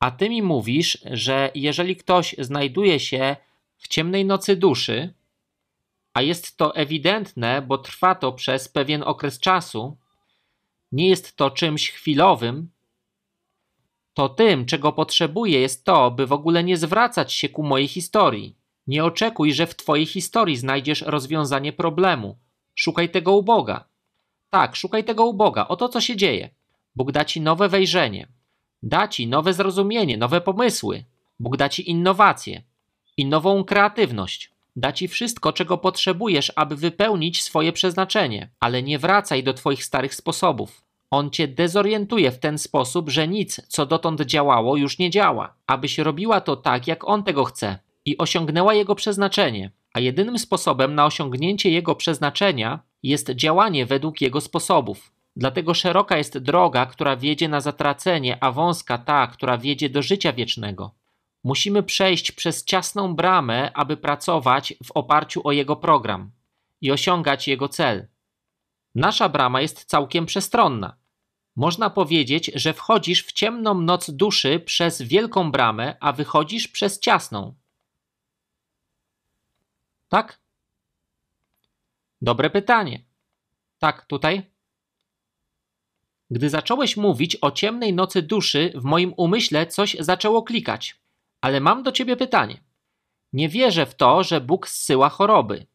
[0.00, 3.36] a ty mi mówisz, że jeżeli ktoś znajduje się
[3.76, 5.14] w ciemnej nocy duszy,
[6.14, 9.96] a jest to ewidentne, bo trwa to przez pewien okres czasu,
[10.92, 12.70] nie jest to czymś chwilowym,
[14.14, 18.56] to tym, czego potrzebuję, jest to, by w ogóle nie zwracać się ku mojej historii.
[18.86, 22.38] Nie oczekuj, że w Twojej historii znajdziesz rozwiązanie problemu.
[22.74, 23.84] Szukaj tego u Boga.
[24.50, 25.68] Tak, szukaj tego u Boga.
[25.68, 26.50] Oto co się dzieje.
[26.94, 28.28] Bóg da Ci nowe wejrzenie,
[28.86, 31.04] Da ci nowe zrozumienie, nowe pomysły.
[31.40, 32.62] Bóg da ci innowacje
[33.16, 34.50] i nową kreatywność.
[34.76, 40.14] Da ci wszystko, czego potrzebujesz, aby wypełnić swoje przeznaczenie, ale nie wracaj do twoich starych
[40.14, 40.82] sposobów.
[41.10, 45.98] On cię dezorientuje w ten sposób, że nic, co dotąd działało, już nie działa, abyś
[45.98, 49.70] robiła to tak, jak on tego chce i osiągnęła jego przeznaczenie.
[49.92, 55.15] A jedynym sposobem na osiągnięcie jego przeznaczenia jest działanie według jego sposobów.
[55.36, 60.32] Dlatego szeroka jest droga, która wiedzie na zatracenie, a wąska ta, która wiedzie do życia
[60.32, 60.94] wiecznego.
[61.44, 66.30] Musimy przejść przez ciasną bramę, aby pracować w oparciu o jego program
[66.80, 68.08] i osiągać jego cel.
[68.94, 70.96] Nasza brama jest całkiem przestronna.
[71.56, 77.54] Można powiedzieć, że wchodzisz w ciemną noc duszy przez wielką bramę, a wychodzisz przez ciasną.
[80.08, 80.40] Tak?
[82.20, 83.04] Dobre pytanie.
[83.78, 84.55] Tak, tutaj?
[86.30, 91.00] Gdy zacząłeś mówić o ciemnej nocy duszy, w moim umyśle coś zaczęło klikać.
[91.40, 92.64] Ale mam do ciebie pytanie.
[93.32, 95.66] Nie wierzę w to, że Bóg zsyła choroby,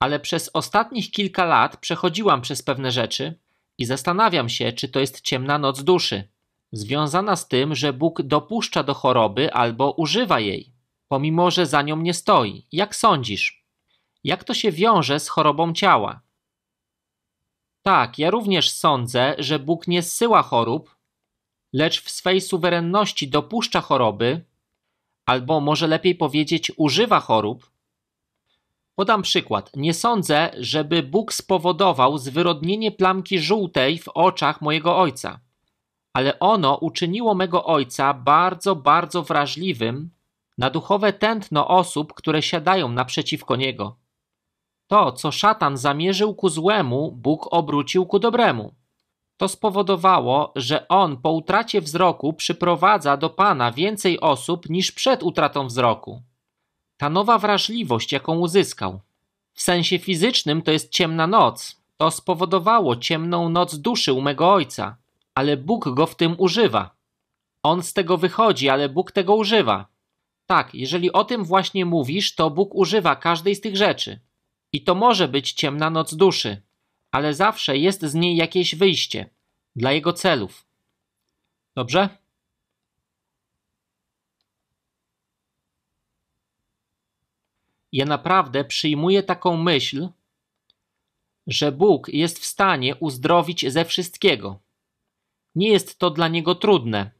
[0.00, 3.38] ale przez ostatnich kilka lat przechodziłam przez pewne rzeczy
[3.78, 6.28] i zastanawiam się, czy to jest ciemna noc duszy,
[6.72, 10.72] związana z tym, że Bóg dopuszcza do choroby albo używa jej,
[11.08, 12.66] pomimo że za nią nie stoi.
[12.72, 13.64] Jak sądzisz?
[14.24, 16.20] Jak to się wiąże z chorobą ciała?
[17.86, 20.96] Tak, ja również sądzę, że Bóg nie zsyła chorób,
[21.72, 24.44] lecz w swej suwerenności dopuszcza choroby,
[25.26, 27.70] albo może lepiej powiedzieć, używa chorób.
[28.94, 29.70] Podam przykład.
[29.76, 35.40] Nie sądzę, żeby Bóg spowodował zwyrodnienie plamki żółtej w oczach mojego ojca,
[36.12, 40.10] ale ono uczyniło mego ojca bardzo, bardzo wrażliwym
[40.58, 44.05] na duchowe tętno osób, które siadają naprzeciwko niego.
[44.86, 48.74] To, co szatan zamierzył ku złemu, Bóg obrócił ku dobremu.
[49.36, 55.66] To spowodowało, że on po utracie wzroku przyprowadza do Pana więcej osób niż przed utratą
[55.66, 56.22] wzroku.
[56.96, 59.00] Ta nowa wrażliwość, jaką uzyskał,
[59.54, 64.96] w sensie fizycznym to jest ciemna noc, to spowodowało ciemną noc duszy u mego ojca,
[65.34, 66.90] ale Bóg go w tym używa.
[67.62, 69.86] On z tego wychodzi, ale Bóg tego używa.
[70.46, 74.20] Tak, jeżeli o tym właśnie mówisz, to Bóg używa każdej z tych rzeczy.
[74.76, 76.62] I to może być ciemna noc duszy,
[77.10, 79.30] ale zawsze jest z niej jakieś wyjście
[79.76, 80.66] dla jego celów.
[81.74, 82.08] Dobrze?
[87.92, 90.08] Ja naprawdę przyjmuję taką myśl,
[91.46, 94.60] że Bóg jest w stanie uzdrowić ze wszystkiego.
[95.54, 97.10] Nie jest to dla niego trudne.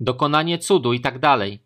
[0.00, 1.63] Dokonanie cudu i tak dalej.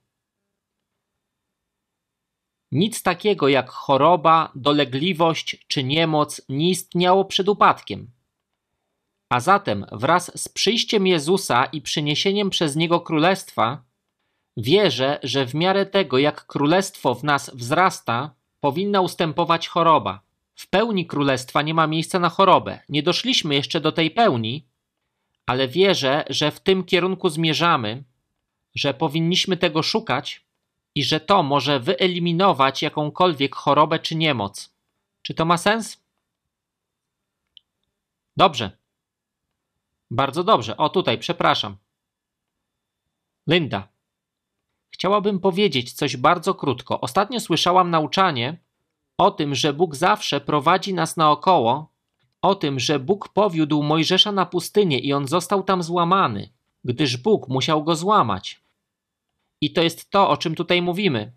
[2.72, 8.10] Nic takiego jak choroba, dolegliwość czy niemoc nie istniało przed upadkiem.
[9.32, 13.84] A zatem wraz z przyjściem Jezusa i przyniesieniem przez Niego Królestwa,
[14.56, 20.20] wierzę, że w miarę tego, jak Królestwo w nas wzrasta, powinna ustępować choroba.
[20.54, 22.78] W pełni Królestwa nie ma miejsca na chorobę.
[22.88, 24.66] Nie doszliśmy jeszcze do tej pełni,
[25.46, 28.04] ale wierzę, że w tym kierunku zmierzamy,
[28.74, 30.47] że powinniśmy tego szukać
[30.98, 34.74] i że to może wyeliminować jakąkolwiek chorobę czy niemoc.
[35.22, 36.02] Czy to ma sens?
[38.36, 38.70] Dobrze.
[40.10, 40.76] Bardzo dobrze.
[40.76, 41.76] O, tutaj, przepraszam.
[43.46, 43.88] Linda.
[44.90, 47.00] Chciałabym powiedzieć coś bardzo krótko.
[47.00, 48.56] Ostatnio słyszałam nauczanie
[49.18, 51.92] o tym, że Bóg zawsze prowadzi nas naokoło,
[52.42, 56.48] o tym, że Bóg powiódł Mojżesza na pustynię i on został tam złamany,
[56.84, 58.67] gdyż Bóg musiał go złamać.
[59.60, 61.32] I to jest to, o czym tutaj mówimy.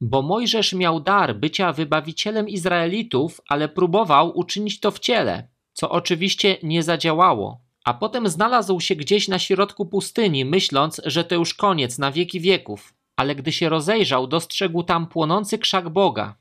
[0.00, 6.56] Bo Mojżesz miał dar bycia wybawicielem Izraelitów, ale próbował uczynić to w ciele, co oczywiście
[6.62, 7.60] nie zadziałało.
[7.84, 12.40] A potem znalazł się gdzieś na środku pustyni, myśląc, że to już koniec na wieki
[12.40, 12.94] wieków.
[13.16, 16.34] Ale gdy się rozejrzał, dostrzegł tam płonący krzak Boga,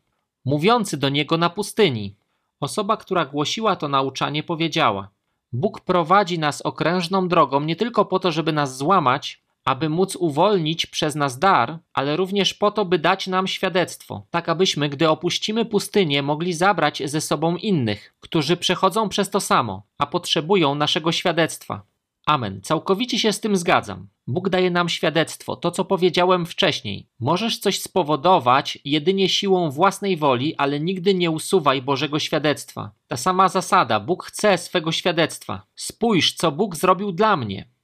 [0.46, 2.16] mówiący do niego na pustyni.
[2.60, 5.10] Osoba, która głosiła to nauczanie, powiedziała:
[5.52, 10.86] Bóg prowadzi nas okrężną drogą nie tylko po to, żeby nas złamać, aby móc uwolnić
[10.86, 15.66] przez nas dar, ale również po to, by dać nam świadectwo, tak abyśmy, gdy opuścimy
[15.66, 21.82] pustynię, mogli zabrać ze sobą innych, którzy przechodzą przez to samo, a potrzebują naszego świadectwa.
[22.26, 22.62] Amen.
[22.62, 24.08] Całkowicie się z tym zgadzam.
[24.28, 27.08] Bóg daje nam świadectwo, to co powiedziałem wcześniej.
[27.20, 32.92] Możesz coś spowodować jedynie siłą własnej woli, ale nigdy nie usuwaj Bożego świadectwa.
[33.08, 35.62] Ta sama zasada, Bóg chce swego świadectwa.
[35.76, 37.77] Spójrz, co Bóg zrobił dla mnie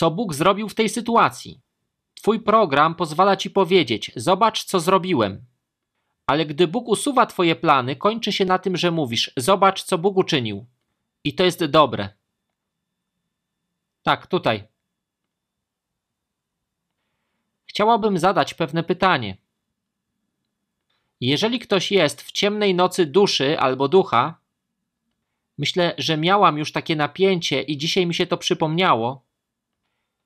[0.00, 1.60] co Bóg zrobił w tej sytuacji.
[2.14, 5.44] Twój program pozwala ci powiedzieć: Zobacz, co zrobiłem.
[6.26, 10.16] Ale gdy Bóg usuwa Twoje plany, kończy się na tym, że mówisz: Zobacz, co Bóg
[10.16, 10.66] uczynił.
[11.24, 12.08] I to jest dobre.
[14.02, 14.68] Tak, tutaj.
[17.66, 19.36] chciałabym zadać pewne pytanie.
[21.20, 24.38] Jeżeli ktoś jest w ciemnej nocy duszy albo ducha,
[25.58, 29.29] myślę, że miałam już takie napięcie i dzisiaj mi się to przypomniało.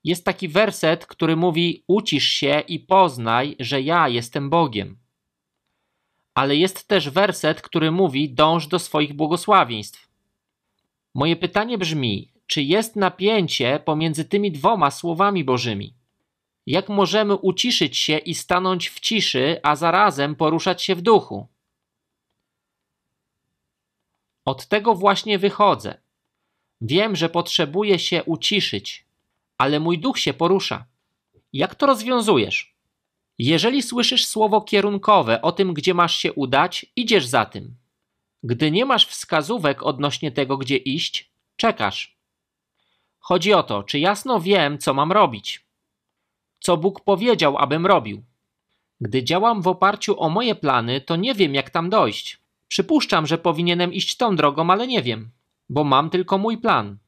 [0.05, 4.99] Jest taki werset, który mówi: Ucisz się i poznaj, że ja jestem Bogiem.
[6.35, 10.09] Ale jest też werset, który mówi: Dąż do swoich błogosławieństw.
[11.15, 15.95] Moje pytanie brzmi: czy jest napięcie pomiędzy tymi dwoma słowami Bożymi?
[16.67, 21.49] Jak możemy uciszyć się i stanąć w ciszy, a zarazem poruszać się w duchu?
[24.45, 26.01] Od tego właśnie wychodzę.
[26.81, 29.04] Wiem, że potrzebuję się uciszyć,
[29.59, 30.87] ale mój duch się porusza.
[31.53, 32.77] Jak to rozwiązujesz?
[33.39, 37.77] Jeżeli słyszysz słowo kierunkowe o tym, gdzie masz się udać, idziesz za tym.
[38.43, 42.19] Gdy nie masz wskazówek odnośnie tego, gdzie iść, czekasz.
[43.19, 45.67] Chodzi o to, czy jasno wiem, co mam robić.
[46.61, 48.25] Co Bóg powiedział, abym robił.
[49.01, 52.39] Gdy działam w oparciu o moje plany, to nie wiem, jak tam dojść.
[52.69, 55.31] Przypuszczam, że powinienem iść tą drogą, ale nie wiem,
[55.69, 56.99] bo mam tylko mój plan.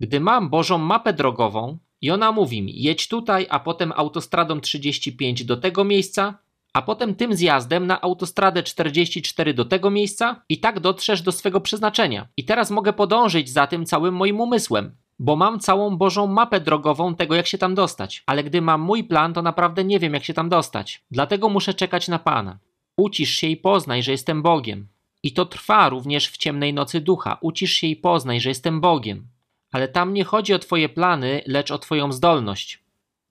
[0.00, 5.44] Gdy mam Bożą mapę drogową i ona mówi mi: jedź tutaj, a potem autostradą 35
[5.44, 6.38] do tego miejsca,
[6.72, 11.60] a potem tym zjazdem na autostradę 44 do tego miejsca i tak dotrzesz do swego
[11.60, 12.28] przeznaczenia.
[12.36, 17.14] I teraz mogę podążyć za tym całym moim umysłem bo mam całą Bożą mapę drogową
[17.14, 18.22] tego, jak się tam dostać.
[18.26, 21.04] Ale gdy mam mój plan, to naprawdę nie wiem, jak się tam dostać.
[21.10, 22.58] Dlatego muszę czekać na Pana.
[22.96, 24.88] Ucisz się i poznaj, że jestem Bogiem.
[25.22, 27.38] I to trwa również w ciemnej nocy ducha.
[27.40, 29.26] Ucisz się i poznaj, że jestem Bogiem.
[29.70, 32.84] Ale tam nie chodzi o Twoje plany, lecz o Twoją zdolność.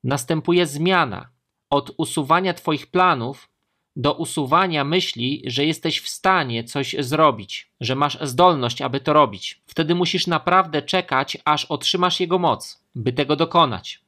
[0.04, 1.30] Następuje zmiana
[1.70, 3.50] od usuwania Twoich planów
[3.96, 9.62] do usuwania myśli, że jesteś w stanie coś zrobić, że masz zdolność, aby to robić.
[9.66, 14.00] Wtedy musisz naprawdę czekać, aż otrzymasz jego moc, by tego dokonać.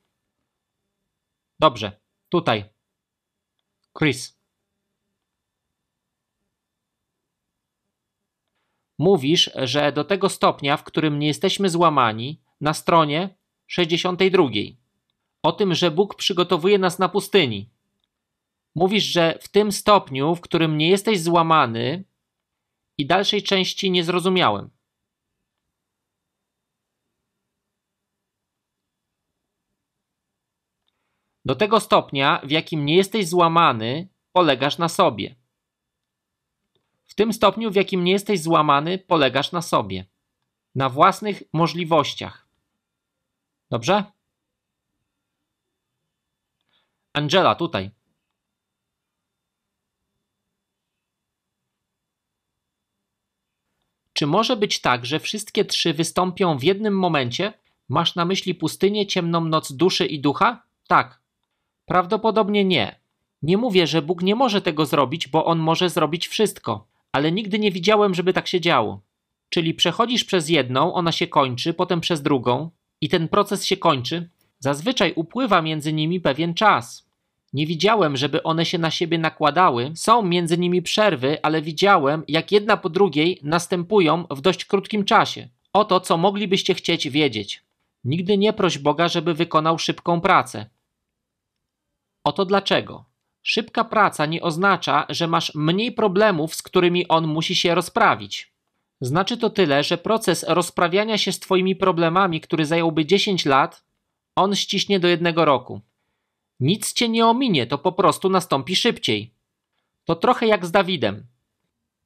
[1.60, 1.92] Dobrze,
[2.30, 2.66] tutaj.
[4.00, 4.41] Chris.
[9.02, 13.36] Mówisz, że do tego stopnia, w którym nie jesteśmy złamani, na stronie
[13.68, 14.44] 62.
[15.44, 17.70] O tym, że Bóg przygotowuje nas na pustyni.
[18.76, 22.04] Mówisz, że w tym stopniu, w którym nie jesteś złamany,
[22.98, 24.70] i dalszej części nie zrozumiałem.
[31.46, 35.41] Do tego stopnia, w jakim nie jesteś złamany, polegasz na sobie.
[37.12, 40.06] W tym stopniu, w jakim nie jesteś złamany, polegasz na sobie,
[40.76, 42.48] na własnych możliwościach.
[43.70, 44.04] Dobrze?
[47.14, 47.92] Angela, tutaj.
[54.14, 57.54] Czy może być tak, że wszystkie trzy wystąpią w jednym momencie?
[57.90, 60.64] Masz na myśli pustynię, ciemną noc duszy i ducha?
[60.88, 61.22] Tak.
[61.86, 63.00] Prawdopodobnie nie.
[63.42, 67.60] Nie mówię, że Bóg nie może tego zrobić, bo On może zrobić wszystko, ale nigdy
[67.60, 69.02] nie widziałem, żeby tak się działo.
[69.50, 72.70] Czyli przechodzisz przez jedną, ona się kończy, potem przez drugą
[73.02, 74.30] i ten proces się kończy.
[74.60, 77.12] Zazwyczaj upływa między nimi pewien czas.
[77.54, 79.92] Nie widziałem, żeby one się na siebie nakładały.
[79.96, 85.50] Są między nimi przerwy, ale widziałem, jak jedna po drugiej następują w dość krótkim czasie.
[85.74, 87.64] Oto, co moglibyście chcieć wiedzieć.
[88.04, 90.66] Nigdy nie proś Boga, żeby wykonał szybką pracę.
[92.24, 93.11] Oto dlaczego.
[93.44, 98.54] Szybka praca nie oznacza, że masz mniej problemów, z którymi on musi się rozprawić.
[99.02, 103.84] Znaczy to tyle, że proces rozprawiania się z Twoimi problemami, który zająłby 10 lat,
[104.36, 105.82] on ściśnie do jednego roku.
[106.60, 109.34] Nic cię nie ominie, to po prostu nastąpi szybciej.
[110.06, 111.28] To trochę jak z Dawidem.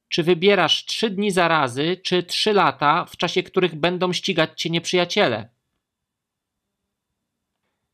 [0.08, 5.48] Czy wybierasz trzy dni zarazy, czy trzy lata, w czasie których będą ścigać cię nieprzyjaciele?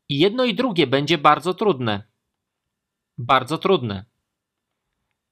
[0.09, 2.12] I jedno i drugie będzie bardzo trudne.
[3.17, 4.05] Bardzo trudne.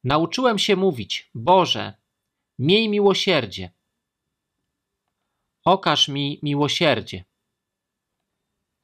[0.03, 1.93] Nauczyłem się mówić: Boże,
[2.59, 3.71] miej miłosierdzie.
[5.65, 7.25] Okaż mi miłosierdzie.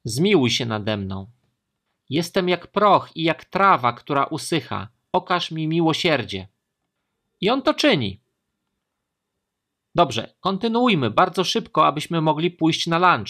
[0.04, 1.30] Zmiłuj się nade mną.
[2.10, 4.88] Jestem jak proch i jak trawa, która usycha.
[5.12, 6.48] Okaż mi miłosierdzie.
[7.40, 8.20] I on to czyni.
[9.94, 13.28] Dobrze, kontynuujmy bardzo szybko, abyśmy mogli pójść na lunch,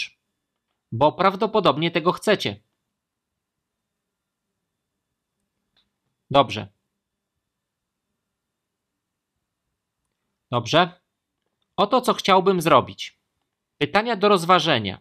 [0.92, 2.67] bo prawdopodobnie tego chcecie.
[6.30, 6.68] Dobrze.
[10.50, 11.00] Dobrze.
[11.76, 13.20] Oto co chciałbym zrobić.
[13.78, 15.00] Pytania do rozważenia.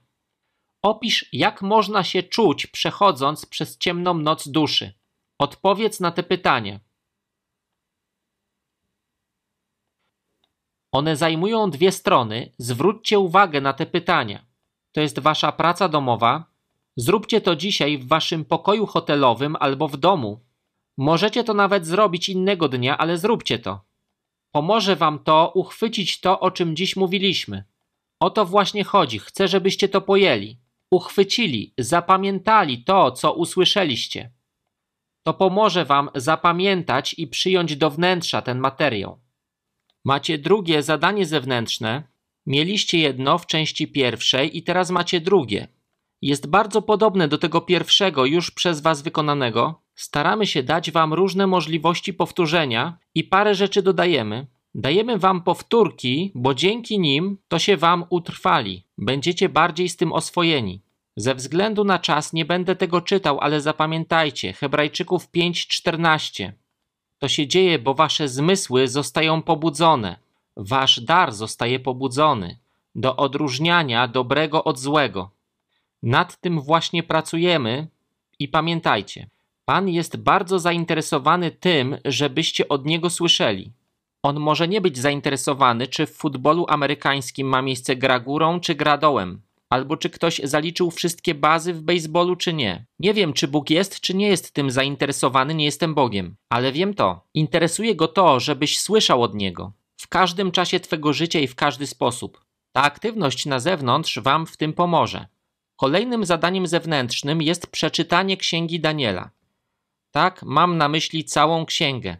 [0.82, 4.93] Opisz, jak można się czuć przechodząc przez ciemną noc duszy.
[5.38, 6.80] Odpowiedz na te pytania.
[10.91, 12.53] One zajmują dwie strony.
[12.57, 14.45] Zwróćcie uwagę na te pytania.
[14.91, 16.45] To jest wasza praca domowa.
[16.95, 20.47] Zróbcie to dzisiaj w waszym pokoju hotelowym albo w domu.
[20.98, 23.82] Możecie to nawet zrobić innego dnia, ale zróbcie to.
[24.52, 27.64] Pomoże wam to uchwycić to, o czym dziś mówiliśmy.
[28.20, 29.20] O to właśnie chodzi.
[29.20, 30.58] Chcę, żebyście to pojęli.
[30.91, 34.32] Uchwycili, zapamiętali to, co usłyszeliście.
[35.24, 39.20] To pomoże wam zapamiętać i przyjąć do wnętrza ten materiał.
[40.06, 42.04] Macie drugie zadanie zewnętrzne.
[42.45, 45.68] Mieliście jedno w części pierwszej i teraz macie drugie.
[46.22, 49.87] Jest bardzo podobne do tego pierwszego już przez was wykonanego.
[49.98, 54.48] Staramy się dać wam różne możliwości powtórzenia i parę rzeczy dodajemy.
[54.76, 58.84] Dajemy wam powtórki, bo dzięki nim to się wam utrwali.
[58.98, 60.82] Będziecie bardziej z tym oswojeni.
[61.16, 66.52] Ze względu na czas nie będę tego czytał, ale zapamiętajcie, Hebrajczyków 5:14.
[67.20, 70.20] To się dzieje, bo wasze zmysły zostają pobudzone.
[70.58, 72.58] Wasz dar zostaje pobudzony
[72.95, 75.32] do odróżniania dobrego od złego.
[76.04, 77.88] Nad tym właśnie pracujemy
[78.39, 79.30] i pamiętajcie,
[79.70, 83.72] Pan jest bardzo zainteresowany tym, żebyście od Niego słyszeli.
[84.24, 88.97] On może nie być zainteresowany, czy w futbolu amerykańskim ma miejsce gra górą czy gra
[88.97, 92.86] dołem, albo czy ktoś zaliczył wszystkie bazy w baseballu czy nie.
[92.99, 96.93] Nie wiem, czy Bóg jest, czy nie jest tym zainteresowany, nie jestem Bogiem, ale wiem
[96.93, 97.22] to.
[97.34, 99.72] Interesuje go to, żebyś słyszał od Niego.
[99.97, 102.45] W każdym czasie Twego życia i w każdy sposób.
[102.72, 105.28] Ta aktywność na zewnątrz Wam w tym pomoże.
[105.76, 109.37] Kolejnym zadaniem zewnętrznym jest przeczytanie księgi Daniela.
[110.18, 112.18] Tak, mam na myśli całą księgę.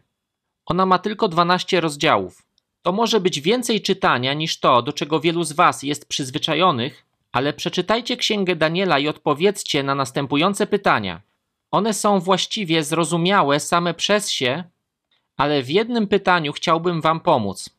[0.66, 2.46] Ona ma tylko 12 rozdziałów.
[2.82, 7.52] To może być więcej czytania niż to, do czego wielu z Was jest przyzwyczajonych, ale
[7.52, 11.22] przeczytajcie księgę Daniela i odpowiedzcie na następujące pytania.
[11.70, 14.64] One są właściwie zrozumiałe same przez się,
[15.36, 17.70] ale w jednym pytaniu chciałbym Wam pomóc.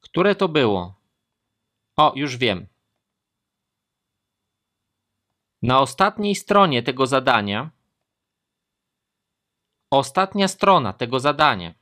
[0.00, 0.94] Które to było?
[1.96, 2.66] O, już wiem.
[5.62, 7.70] Na ostatniej stronie tego zadania,
[9.90, 11.74] ostatnia strona tego zadania,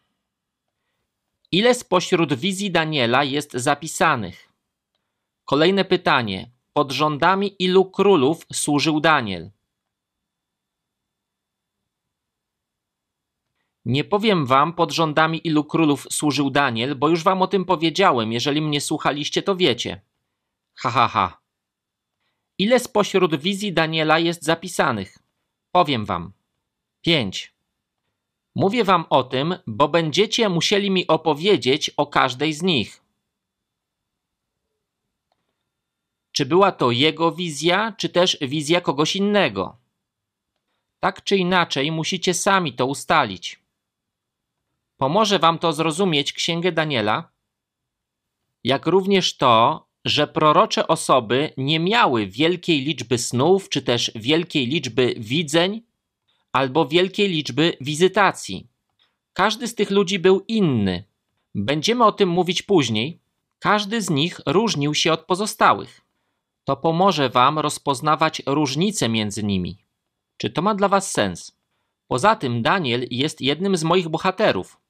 [1.53, 4.53] ile spośród wizji Daniela jest zapisanych?
[5.45, 6.51] Kolejne pytanie.
[6.73, 9.51] Pod rządami ilu królów służył Daniel?
[13.85, 18.33] Nie powiem wam pod rządami ilu królów służył Daniel, bo już wam o tym powiedziałem.
[18.33, 20.01] Jeżeli mnie słuchaliście, to wiecie.
[20.75, 21.48] Ha, ha, ha.
[22.59, 25.19] Ile spośród wizji Daniela jest zapisanych?
[25.73, 26.33] Powiem wam.
[27.03, 27.55] Pięć.
[28.55, 33.03] Mówię wam o tym, bo będziecie musieli mi opowiedzieć o każdej z nich.
[36.33, 39.77] Czy była to jego wizja, czy też wizja kogoś innego?
[41.01, 43.61] Tak czy inaczej, musicie sami to ustalić.
[44.97, 47.31] Pomoże wam to zrozumieć Księgę Daniela,
[48.65, 55.15] jak również to, że prorocze osoby nie miały wielkiej liczby snów, czy też wielkiej liczby
[55.19, 55.83] widzeń,
[56.53, 58.67] albo wielkiej liczby wizytacji.
[59.33, 61.05] Każdy z tych ludzi był inny.
[61.55, 63.21] Będziemy o tym mówić później.
[63.59, 66.01] Każdy z nich różnił się od pozostałych.
[66.65, 69.79] To pomoże Wam rozpoznawać różnice między nimi.
[70.37, 71.57] Czy to ma dla Was sens?
[72.07, 74.81] Poza tym, Daniel jest jednym z moich bohaterów.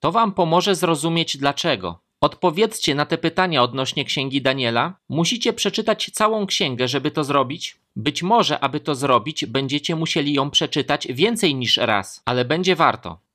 [0.00, 2.00] To Wam pomoże zrozumieć dlaczego.
[2.20, 4.94] Odpowiedzcie na te pytania odnośnie księgi Daniela.
[5.08, 7.76] Musicie przeczytać całą księgę, żeby to zrobić.
[7.96, 13.27] Być może, aby to zrobić, będziecie musieli ją przeczytać więcej niż raz, ale będzie warto.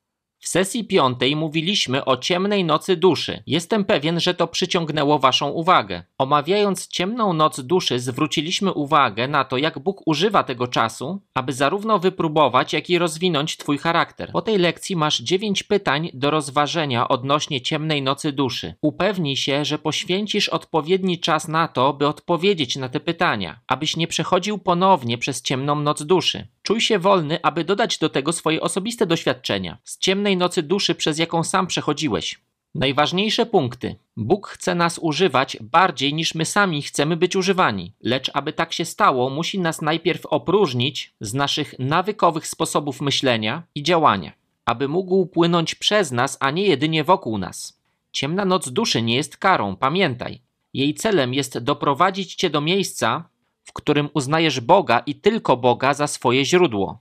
[0.44, 3.44] W sesji piątej mówiliśmy o ciemnej nocy duszy.
[3.48, 6.04] Jestem pewien, że to przyciągnęło Waszą uwagę.
[6.18, 12.00] Omawiając ciemną noc duszy, zwróciliśmy uwagę na to, jak Bóg używa tego czasu, aby zarówno
[12.00, 14.32] wypróbować, jak i rozwinąć Twój charakter.
[14.32, 18.74] Po tej lekcji masz dziewięć pytań do rozważenia odnośnie ciemnej nocy duszy.
[18.82, 24.08] Upewnij się, że poświęcisz odpowiedni czas na to, by odpowiedzieć na te pytania, abyś nie
[24.08, 26.48] przechodził ponownie przez ciemną noc duszy.
[26.64, 31.18] Czuj się wolny, aby dodać do tego swoje osobiste doświadczenia z ciemnej nocy duszy, przez
[31.18, 32.40] jaką sam przechodziłeś.
[32.76, 33.96] Najważniejsze punkty.
[34.18, 38.86] Bóg chce nas używać bardziej niż my sami chcemy być używani, lecz aby tak się
[38.86, 44.32] stało, musi nas najpierw opróżnić z naszych nawykowych sposobów myślenia i działania,
[44.66, 47.80] aby mógł płynąć przez nas, a nie jedynie wokół nas.
[48.12, 50.42] Ciemna noc duszy nie jest karą, pamiętaj.
[50.74, 53.30] Jej celem jest doprowadzić cię do miejsca,
[53.64, 57.00] w którym uznajesz Boga i tylko Boga za swoje źródło.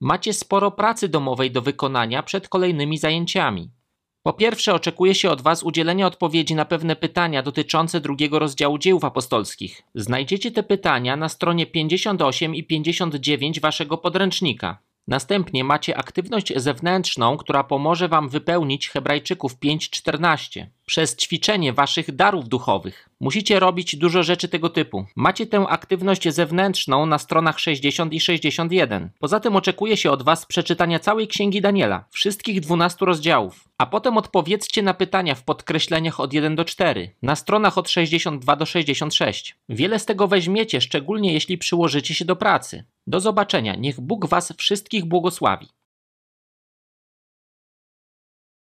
[0.00, 3.70] Macie sporo pracy domowej do wykonania przed kolejnymi zajęciami.
[4.22, 9.04] Po pierwsze, oczekuje się od Was udzielenia odpowiedzi na pewne pytania dotyczące drugiego rozdziału dziejów
[9.04, 9.82] apostolskich.
[9.94, 14.78] Znajdziecie te pytania na stronie 58 i 59 Waszego podręcznika.
[15.08, 23.08] Następnie macie aktywność zewnętrzną, która pomoże Wam wypełnić Hebrajczyków 5:14 przez ćwiczenie Waszych darów duchowych.
[23.20, 25.06] Musicie robić dużo rzeczy tego typu.
[25.16, 29.10] Macie tę aktywność zewnętrzną na stronach 60 i 61.
[29.18, 33.68] Poza tym oczekuje się od Was przeczytania całej Księgi Daniela, wszystkich 12 rozdziałów.
[33.78, 38.56] A potem odpowiedzcie na pytania w podkreśleniach od 1 do 4, na stronach od 62
[38.56, 39.56] do 66.
[39.68, 42.84] Wiele z tego weźmiecie, szczególnie jeśli przyłożycie się do pracy.
[43.06, 43.74] Do zobaczenia.
[43.74, 45.68] Niech Bóg Was wszystkich błogosławi.